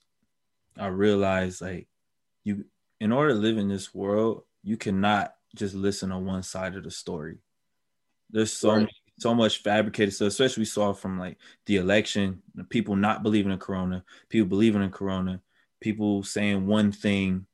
I 0.79 0.87
realized 0.89 1.61
like 1.61 1.89
you, 2.45 2.65
in 3.01 3.13
order 3.13 3.31
to 3.31 3.39
live 3.39 3.59
in 3.59 3.69
this 3.69 3.95
world, 3.95 4.45
you 4.63 4.77
cannot 4.77 5.35
just 5.55 5.75
listen 5.75 6.13
on 6.13 6.27
one 6.27 6.43
side 6.43 6.77
of 6.77 6.85
the 6.85 6.91
story. 6.91 7.39
There's 8.31 8.53
so 8.53 8.77
right. 8.77 8.89
so 9.19 9.35
much 9.35 9.63
fabricated 9.63 10.15
stuff, 10.15 10.29
especially 10.29 10.63
we 10.63 10.67
saw 10.67 10.93
from 10.93 11.19
like 11.19 11.39
the 11.67 11.77
election, 11.77 12.43
the 12.55 12.65
people 12.65 12.97
not 12.97 13.23
believing 13.23 13.53
in 13.53 13.59
Corona, 13.59 14.05
people 14.29 14.49
believing 14.49 14.83
in 14.83 14.91
Corona, 14.91 15.41
people 15.81 16.23
saying 16.23 16.67
one 16.67 16.93
thing, 16.93 17.47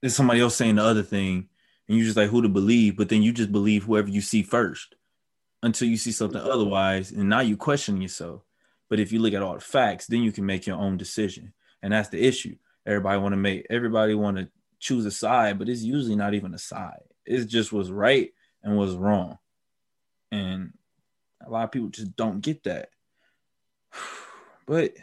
there's 0.00 0.16
somebody 0.16 0.40
else 0.40 0.56
saying 0.56 0.76
the 0.76 0.82
other 0.82 1.02
thing 1.02 1.48
and 1.90 1.98
you 1.98 2.04
just 2.04 2.16
like 2.16 2.30
who 2.30 2.40
to 2.42 2.48
believe, 2.48 2.96
but 2.96 3.08
then 3.08 3.20
you 3.20 3.32
just 3.32 3.50
believe 3.50 3.82
whoever 3.82 4.08
you 4.08 4.20
see 4.20 4.44
first 4.44 4.94
until 5.60 5.88
you 5.88 5.96
see 5.96 6.12
something 6.12 6.40
otherwise, 6.40 7.10
and 7.10 7.28
now 7.28 7.40
you 7.40 7.56
question 7.56 8.00
yourself. 8.00 8.42
But 8.90 8.98
if 8.98 9.12
you 9.12 9.20
look 9.20 9.32
at 9.32 9.42
all 9.42 9.54
the 9.54 9.60
facts, 9.60 10.08
then 10.08 10.22
you 10.22 10.32
can 10.32 10.44
make 10.44 10.66
your 10.66 10.76
own 10.76 10.98
decision, 10.98 11.54
and 11.80 11.92
that's 11.94 12.10
the 12.10 12.22
issue. 12.22 12.56
everybody 12.84 13.20
want 13.20 13.32
to 13.32 13.36
make 13.36 13.66
everybody 13.70 14.14
want 14.14 14.36
to 14.36 14.48
choose 14.80 15.06
a 15.06 15.12
side, 15.12 15.58
but 15.58 15.68
it's 15.68 15.82
usually 15.82 16.16
not 16.16 16.34
even 16.34 16.52
a 16.52 16.58
side. 16.58 17.04
It's 17.24 17.46
just 17.46 17.72
what's 17.72 17.88
right 17.88 18.32
and 18.64 18.76
what's 18.76 18.94
wrong. 18.94 19.38
And 20.32 20.72
a 21.46 21.48
lot 21.48 21.64
of 21.64 21.70
people 21.70 21.88
just 21.88 22.14
don't 22.16 22.42
get 22.42 22.64
that. 22.64 22.90
But 24.66 24.94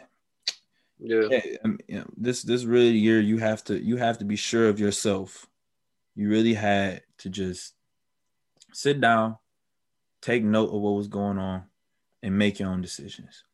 yeah, 0.98 1.24
yeah 1.30 1.40
I 1.62 1.68
mean, 1.68 1.78
you 1.88 1.98
know, 1.98 2.06
this 2.16 2.42
this 2.42 2.64
really 2.64 2.96
year 2.96 3.20
you 3.20 3.36
have 3.36 3.62
to 3.64 3.78
you 3.78 3.98
have 3.98 4.16
to 4.18 4.24
be 4.24 4.36
sure 4.36 4.70
of 4.70 4.80
yourself. 4.80 5.46
You 6.14 6.30
really 6.30 6.54
had 6.54 7.02
to 7.18 7.28
just 7.28 7.74
sit 8.72 8.98
down, 8.98 9.36
take 10.22 10.42
note 10.42 10.70
of 10.70 10.80
what 10.80 10.94
was 10.94 11.08
going 11.08 11.36
on, 11.36 11.64
and 12.22 12.38
make 12.38 12.60
your 12.60 12.70
own 12.70 12.80
decisions 12.80 13.44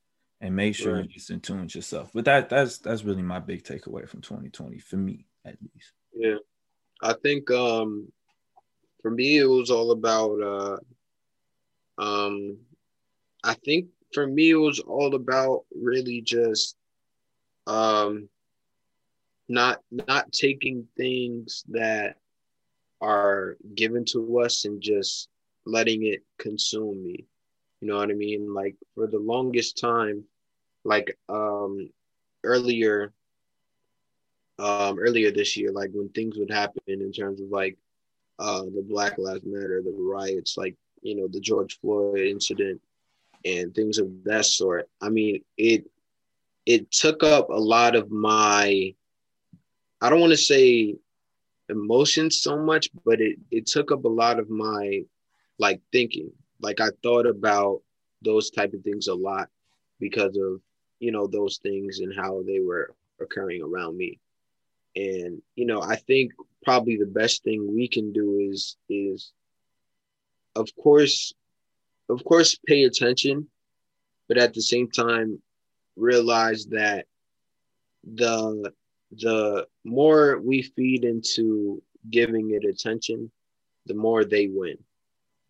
and 0.44 0.54
make 0.54 0.74
sure 0.74 0.92
right. 0.92 1.04
you're 1.04 1.14
just 1.14 1.30
in 1.30 1.40
tune 1.40 1.62
with 1.62 1.74
yourself. 1.74 2.10
But 2.12 2.26
that 2.26 2.50
that's 2.50 2.76
that's 2.76 3.02
really 3.02 3.22
my 3.22 3.38
big 3.38 3.64
takeaway 3.64 4.06
from 4.06 4.20
2020 4.20 4.78
for 4.78 4.96
me 4.96 5.24
at 5.42 5.56
least. 5.62 5.92
Yeah. 6.14 6.36
I 7.00 7.14
think 7.14 7.50
um 7.50 8.12
for 9.00 9.10
me 9.10 9.38
it 9.38 9.46
was 9.46 9.70
all 9.70 9.90
about 9.92 10.42
uh 10.42 12.02
um 12.02 12.58
I 13.42 13.54
think 13.54 13.86
for 14.12 14.26
me 14.26 14.50
it 14.50 14.56
was 14.56 14.80
all 14.80 15.14
about 15.14 15.64
really 15.74 16.20
just 16.20 16.76
um 17.66 18.28
not 19.48 19.80
not 19.90 20.30
taking 20.30 20.86
things 20.94 21.64
that 21.68 22.16
are 23.00 23.56
given 23.74 24.04
to 24.04 24.40
us 24.40 24.66
and 24.66 24.82
just 24.82 25.28
letting 25.64 26.04
it 26.04 26.22
consume 26.38 27.02
me. 27.02 27.24
You 27.80 27.88
know 27.88 27.96
what 27.96 28.10
I 28.10 28.14
mean? 28.14 28.52
Like 28.52 28.76
for 28.94 29.06
the 29.06 29.18
longest 29.18 29.78
time, 29.78 30.24
like 30.84 31.18
um 31.28 31.90
earlier 32.42 33.12
um 34.58 34.98
earlier 34.98 35.30
this 35.30 35.56
year, 35.56 35.72
like 35.72 35.90
when 35.92 36.08
things 36.10 36.36
would 36.36 36.50
happen 36.50 36.82
in 36.86 37.12
terms 37.12 37.40
of 37.40 37.48
like 37.48 37.76
uh 38.38 38.62
the 38.62 38.84
Black 38.86 39.18
Lives 39.18 39.44
Matter, 39.44 39.82
the 39.82 39.94
riots, 39.98 40.56
like 40.56 40.76
you 41.02 41.14
know, 41.16 41.28
the 41.28 41.40
George 41.40 41.78
Floyd 41.80 42.20
incident 42.20 42.80
and 43.44 43.74
things 43.74 43.98
of 43.98 44.08
that 44.24 44.46
sort. 44.46 44.88
I 45.00 45.08
mean, 45.08 45.42
it 45.56 45.84
it 46.66 46.90
took 46.90 47.22
up 47.22 47.50
a 47.50 47.60
lot 47.60 47.94
of 47.96 48.10
my 48.10 48.94
I 50.00 50.10
don't 50.10 50.20
want 50.20 50.32
to 50.32 50.36
say 50.36 50.96
emotions 51.68 52.40
so 52.42 52.58
much, 52.58 52.88
but 53.04 53.20
it 53.20 53.38
it 53.50 53.66
took 53.66 53.90
up 53.90 54.04
a 54.04 54.08
lot 54.08 54.38
of 54.38 54.50
my 54.50 55.04
like 55.58 55.80
thinking. 55.92 56.30
Like 56.60 56.80
I 56.80 56.88
thought 57.02 57.26
about 57.26 57.82
those 58.22 58.50
type 58.50 58.72
of 58.72 58.82
things 58.82 59.08
a 59.08 59.14
lot 59.14 59.48
because 60.00 60.36
of 60.36 60.60
you 61.04 61.12
know 61.12 61.26
those 61.26 61.58
things 61.58 62.00
and 62.00 62.12
how 62.14 62.42
they 62.46 62.60
were 62.60 62.94
occurring 63.20 63.62
around 63.62 63.96
me. 63.96 64.18
And 64.96 65.42
you 65.58 65.66
know 65.66 65.80
i 65.82 65.96
think 65.96 66.32
probably 66.62 66.96
the 66.96 67.14
best 67.20 67.36
thing 67.44 67.58
we 67.78 67.86
can 67.88 68.12
do 68.12 68.26
is 68.50 68.76
is 68.88 69.32
of 70.54 70.68
course 70.84 71.34
of 72.08 72.24
course 72.24 72.50
pay 72.70 72.84
attention 72.84 73.36
but 74.28 74.38
at 74.38 74.54
the 74.54 74.62
same 74.62 74.88
time 74.90 75.28
realize 75.96 76.62
that 76.66 77.06
the 78.22 78.72
the 79.24 79.66
more 79.84 80.40
we 80.40 80.62
feed 80.62 81.04
into 81.04 81.82
giving 82.18 82.46
it 82.56 82.64
attention 82.64 83.30
the 83.86 83.94
more 83.94 84.24
they 84.24 84.46
win. 84.46 84.78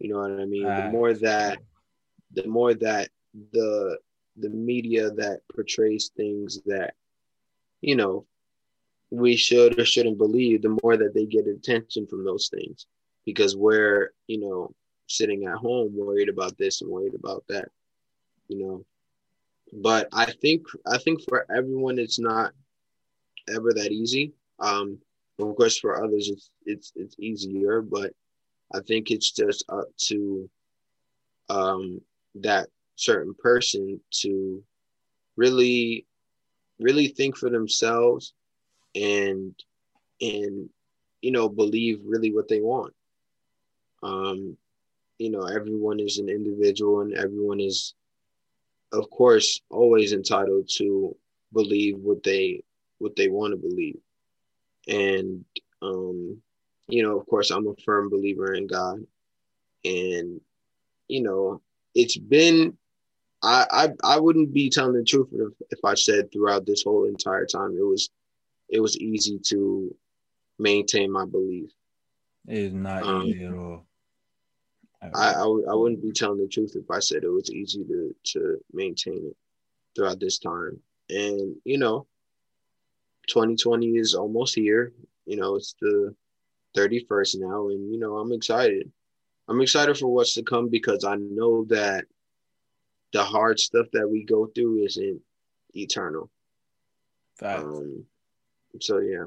You 0.01 0.09
know 0.11 0.21
what 0.21 0.41
i 0.41 0.45
mean? 0.45 0.67
Uh, 0.67 0.81
the 0.81 0.89
more 0.97 1.13
that 1.15 1.59
the 2.33 2.47
more 2.47 2.75
that 2.75 3.09
the 3.53 3.99
the 4.37 4.51
media 4.51 5.11
that 5.11 5.41
portrays 5.55 6.11
things 6.17 6.61
that 6.67 6.95
you 7.81 7.97
know 7.97 8.27
we 9.11 9.37
should 9.37 9.79
or 9.79 9.85
shouldn't 9.85 10.19
believe 10.19 10.63
the 10.63 10.77
more 10.83 10.97
that 10.97 11.15
they 11.15 11.27
get 11.27 11.47
attention 11.47 12.07
from 12.07 12.25
those 12.25 12.49
things. 12.49 12.87
Because 13.25 13.57
we're 13.57 14.13
you 14.27 14.41
know 14.41 14.75
sitting 15.07 15.47
at 15.47 15.57
home 15.57 15.97
worried 15.97 16.29
about 16.29 16.57
this 16.59 16.81
and 16.83 16.91
worried 16.91 17.15
about 17.15 17.45
that 17.49 17.69
you 18.49 18.59
know. 18.59 18.85
But 19.73 20.09
i 20.13 20.31
think 20.31 20.67
i 20.87 20.99
think 20.99 21.23
for 21.23 21.47
everyone 21.55 21.99
it's 21.99 22.19
not 22.19 22.53
ever 23.49 23.73
that 23.73 23.93
easy. 23.93 24.33
Um 24.61 24.99
of 25.39 25.57
course 25.57 25.79
for 25.79 26.05
others 26.05 26.29
it's 26.29 26.51
it's 26.65 26.93
it's 26.95 27.17
easier 27.19 27.83
but 27.83 28.13
i 28.73 28.81
think 28.81 29.11
it's 29.11 29.33
just 29.33 29.65
up 29.69 29.89
to 29.97 30.49
um 31.49 32.01
that 32.37 32.69
certain 32.97 33.35
person 33.35 34.01
to 34.11 34.63
really 35.37 36.07
really 36.81 37.09
think 37.09 37.37
for 37.37 37.51
themselves 37.51 38.35
and 38.95 39.55
and 40.21 40.69
you 41.21 41.31
know 41.33 41.49
believe 41.49 42.01
really 42.05 42.33
what 42.33 42.49
they 42.49 42.61
want. 42.61 42.95
Um 44.03 44.57
you 45.19 45.31
know 45.31 45.45
everyone 45.45 46.01
is 46.01 46.19
an 46.19 46.29
individual 46.29 47.01
and 47.01 47.15
everyone 47.15 47.61
is 47.61 47.95
of 48.93 49.09
course 49.11 49.61
always 49.71 50.13
entitled 50.13 50.69
to 50.77 51.17
believe 51.53 51.97
what 51.99 52.23
they 52.23 52.63
what 52.99 53.17
they 53.17 53.29
want 53.29 53.53
to 53.53 53.57
believe. 53.57 53.99
And 54.89 55.45
um 55.83 56.41
you 56.89 57.03
know 57.03 57.19
of 57.19 57.27
course 57.27 57.51
i'm 57.51 57.67
a 57.67 57.75
firm 57.85 58.09
believer 58.11 58.55
in 58.55 58.67
god. 58.67 58.99
And 59.85 60.41
you 61.09 61.23
know 61.23 61.61
it's 61.95 62.17
been 62.17 62.77
I, 63.45 63.67
I 63.71 63.89
I 64.15 64.19
wouldn't 64.19 64.55
be 64.55 64.71
telling 64.71 64.95
the 64.95 65.05
truth 65.05 65.29
if, 65.33 65.53
if 65.71 65.85
I 65.85 65.95
said 65.95 66.33
throughout 66.33 66.65
this 66.65 66.83
whole 66.83 67.05
entire 67.05 67.45
time 67.45 67.77
it 67.79 67.85
was 67.85 68.11
it 68.71 68.81
was 68.81 68.97
easy 68.99 69.39
to 69.51 69.95
maintain 70.59 71.13
my 71.13 71.27
belief. 71.27 71.71
It 72.49 72.59
is 72.59 72.73
not 72.73 73.03
um, 73.03 73.23
easy 73.27 73.45
at 73.45 73.53
all. 73.53 73.87
I, 75.15 75.33
I, 75.33 75.43
I 75.43 75.75
wouldn't 75.75 76.03
be 76.03 76.13
telling 76.13 76.41
the 76.41 76.49
truth 76.49 76.73
if 76.75 76.91
I 76.91 77.01
said 77.01 77.23
it 77.23 77.29
was 77.29 77.51
easy 77.51 77.85
to 77.85 78.15
to 78.33 78.59
maintain 78.73 79.27
it 79.27 79.37
throughout 79.95 80.21
this 80.21 80.39
time. 80.39 80.81
And 81.11 81.57
you 81.65 81.77
know, 81.77 82.07
2020 83.29 83.89
is 83.91 84.15
almost 84.15 84.55
here. 84.55 84.93
You 85.27 85.37
know, 85.37 85.57
it's 85.57 85.75
the 85.81 86.15
31st 86.77 87.41
now, 87.41 87.69
and 87.69 87.93
you 87.93 87.99
know, 87.99 88.17
I'm 88.17 88.33
excited. 88.33 88.91
I'm 89.49 89.61
excited 89.61 89.99
for 89.99 90.09
what's 90.09 90.35
to 90.35 90.43
come 90.43 90.71
because 90.71 91.05
I 91.05 91.17
know 91.17 91.65
that 91.67 92.07
the 93.15 93.25
hard 93.25 93.59
stuff 93.59 93.87
that 93.95 94.07
we 94.07 94.25
go 94.25 94.47
through 94.55 94.85
isn't 94.85 95.23
eternal. 95.75 96.31
Um, 97.41 98.05
so 98.81 98.99
yeah. 98.99 99.25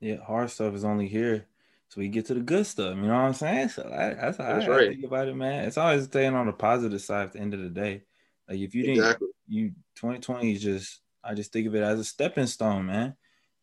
Yeah, 0.00 0.24
hard 0.24 0.50
stuff 0.50 0.74
is 0.74 0.84
only 0.84 1.08
here 1.08 1.46
so 1.94 2.00
we 2.00 2.08
get 2.08 2.26
to 2.26 2.34
the 2.34 2.40
good 2.40 2.66
stuff. 2.66 2.96
You 2.96 3.02
know 3.02 3.14
what 3.14 3.20
I'm 3.20 3.34
saying? 3.34 3.68
So 3.68 3.84
I, 3.84 4.14
that's 4.14 4.38
how 4.38 4.44
that's 4.44 4.66
I, 4.66 4.68
right. 4.68 4.88
think 4.90 5.04
about 5.04 5.28
it, 5.28 5.36
man. 5.36 5.64
It's 5.64 5.78
always 5.78 6.04
staying 6.04 6.34
on 6.34 6.46
the 6.46 6.52
positive 6.52 7.00
side 7.00 7.26
at 7.26 7.32
the 7.34 7.38
end 7.38 7.54
of 7.54 7.60
the 7.60 7.68
day. 7.68 8.02
Like 8.48 8.58
if 8.58 8.74
you 8.74 8.82
didn't, 8.82 9.22
you 9.46 9.68
2020 9.96 10.52
is 10.52 10.62
just. 10.62 11.00
I 11.22 11.32
just 11.32 11.52
think 11.52 11.66
of 11.66 11.74
it 11.74 11.82
as 11.82 11.98
a 11.98 12.04
stepping 12.04 12.46
stone, 12.46 12.86
man. 12.86 13.14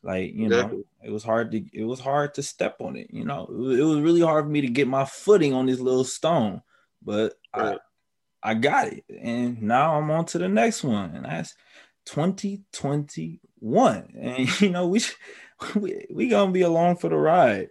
Like 0.01 0.33
you 0.33 0.45
exactly. 0.45 0.77
know, 0.77 0.83
it 1.03 1.11
was 1.11 1.23
hard 1.23 1.51
to 1.51 1.63
it 1.73 1.83
was 1.83 1.99
hard 1.99 2.33
to 2.35 2.41
step 2.41 2.77
on 2.79 2.95
it. 2.95 3.07
You 3.11 3.25
know, 3.25 3.43
it 3.43 3.53
was, 3.53 3.79
it 3.79 3.83
was 3.83 3.99
really 3.99 4.21
hard 4.21 4.45
for 4.45 4.49
me 4.49 4.61
to 4.61 4.69
get 4.69 4.87
my 4.87 5.03
footing 5.03 5.53
on 5.53 5.65
this 5.65 5.79
little 5.81 6.05
stone, 6.05 6.61
but 7.03 7.33
right. 7.55 7.75
I 7.75 7.77
I 8.43 8.55
got 8.55 8.87
it, 8.87 9.05
and 9.09 9.61
now 9.61 9.95
I'm 9.95 10.11
on 10.11 10.25
to 10.25 10.37
the 10.37 10.49
next 10.49 10.83
one, 10.83 11.15
and 11.15 11.25
that's 11.25 11.55
2021. 12.05 14.13
And 14.19 14.49
you 14.61 14.69
know, 14.69 14.87
we 14.87 15.01
we 15.75 16.05
we 16.09 16.29
gonna 16.29 16.51
be 16.51 16.61
along 16.61 16.97
for 16.97 17.09
the 17.09 17.17
ride. 17.17 17.69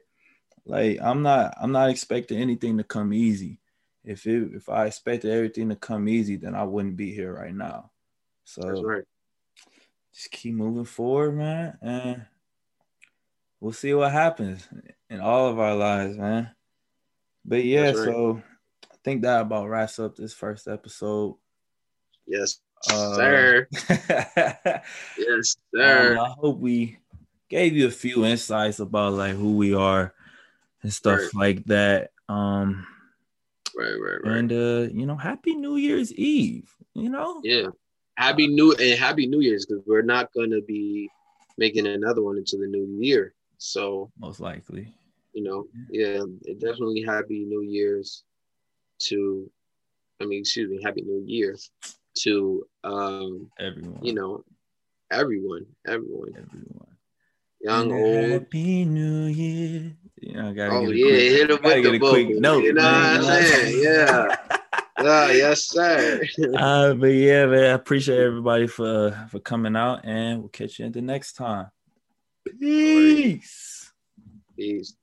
Like 0.65 1.01
I'm 1.03 1.23
not 1.23 1.55
I'm 1.61 1.73
not 1.73 1.91
expecting 1.91 2.39
anything 2.39 2.79
to 2.79 2.85
come 2.85 3.13
easy. 3.13 3.59
If 4.05 4.27
it 4.27 4.51
if 4.55 4.69
I 4.69 4.87
expected 4.87 5.33
everything 5.33 5.71
to 5.71 5.77
come 5.77 6.09
easy, 6.09 6.37
then 6.37 6.55
I 6.55 6.63
wouldn't 6.65 6.97
be 6.97 7.13
here 7.13 7.35
right 7.35 7.55
now. 7.55 7.91
So 8.45 8.83
right. 8.83 9.05
just 10.15 10.31
keep 10.31 10.55
moving 10.55 10.85
forward, 10.85 11.37
man, 11.37 11.79
and 11.83 12.27
we'll 13.61 13.73
see 13.73 13.93
what 13.95 14.13
happens 14.13 14.69
in 15.09 15.21
all 15.21 15.49
of 15.49 15.59
our 15.59 15.75
lives, 15.75 16.17
man. 16.17 16.51
But 17.45 17.65
yeah, 17.65 17.87
right. 17.87 17.97
so 17.97 18.43
think 19.05 19.23
that 19.23 19.41
about 19.41 19.69
wraps 19.69 19.99
up 19.99 20.17
this 20.17 20.33
first 20.33 20.69
episode. 20.69 21.37
Yes, 22.27 22.61
uh, 22.91 23.15
sir. 23.15 23.67
yes, 25.19 25.57
sir. 25.75 26.13
Um, 26.13 26.19
I 26.19 26.35
hope 26.39 26.59
we 26.59 26.99
gave 27.49 27.77
you 27.77 27.87
a 27.87 27.91
few 27.91 28.25
insights 28.25 28.79
about 28.79 29.15
like 29.15 29.35
who 29.35 29.57
we 29.57 29.75
are 29.75 30.15
and 30.83 30.93
stuff 30.93 31.21
right. 31.21 31.35
like 31.35 31.65
that. 31.65 32.11
Um, 32.29 32.87
right, 33.77 33.93
right, 33.93 34.19
right. 34.25 34.37
And 34.37 34.53
uh, 34.53 34.89
you 34.93 35.07
know, 35.07 35.17
happy 35.17 35.55
New 35.55 35.77
Year's 35.77 36.13
Eve. 36.15 36.71
You 36.95 37.09
know, 37.09 37.41
yeah, 37.43 37.69
happy 38.17 38.47
New 38.47 38.75
and 38.75 38.99
happy 38.99 39.27
New 39.27 39.41
Year's 39.41 39.67
because 39.67 39.83
we're 39.87 40.03
not 40.03 40.33
gonna 40.35 40.61
be 40.61 41.09
making 41.59 41.87
another 41.87 42.23
one 42.23 42.39
into 42.39 42.57
the 42.57 42.67
new 42.67 42.87
year. 43.01 43.35
So 43.59 44.11
most 44.19 44.41
likely, 44.41 44.93
you 45.33 45.43
know, 45.43 45.67
yeah, 45.91 46.23
yeah 46.45 46.55
definitely 46.55 47.03
happy 47.03 47.45
New 47.45 47.63
Year's 47.63 48.25
to. 49.01 49.51
I 50.21 50.27
mean, 50.27 50.41
excuse 50.41 50.71
me, 50.71 50.81
happy 50.83 51.03
New 51.03 51.23
Year 51.27 51.57
to 52.19 52.67
um 52.85 53.51
everyone. 53.59 54.05
You 54.05 54.15
know, 54.15 54.45
everyone, 55.11 55.67
everyone, 55.87 56.33
Everyone. 56.37 56.97
young, 57.61 57.93
old. 57.93 58.31
Happy 58.33 58.85
New 58.85 59.25
Year. 59.27 59.97
You 60.21 60.35
know, 60.35 60.51
I 60.51 60.53
gotta 60.53 60.73
Oh 60.73 60.81
get 60.83 60.91
a 60.91 60.99
yeah, 60.99 61.05
quick, 61.07 61.21
hit 61.23 61.51
him 61.51 61.59
with 61.63 61.93
the 61.93 61.99
quick 61.99 62.29
note. 62.41 62.65
You 62.65 62.73
know 62.75 62.83
man. 62.83 63.23
what 63.23 63.31
I'm 63.31 63.43
saying? 63.45 63.83
Yeah. 63.83 64.37
Yeah, 65.03 65.33
yes, 65.33 65.63
sir. 65.65 66.21
uh, 66.59 66.93
but 66.93 67.07
yeah, 67.07 67.47
man, 67.47 67.65
I 67.65 67.69
appreciate 67.69 68.19
everybody 68.19 68.67
for 68.67 69.29
for 69.31 69.39
coming 69.41 69.75
out, 69.75 70.05
and 70.05 70.41
we'll 70.41 70.51
catch 70.51 70.79
you 70.79 70.85
at 70.85 70.93
the 70.93 71.01
next 71.01 71.35
time. 71.35 71.69
Peace. 72.61 73.93
Peace. 74.57 74.95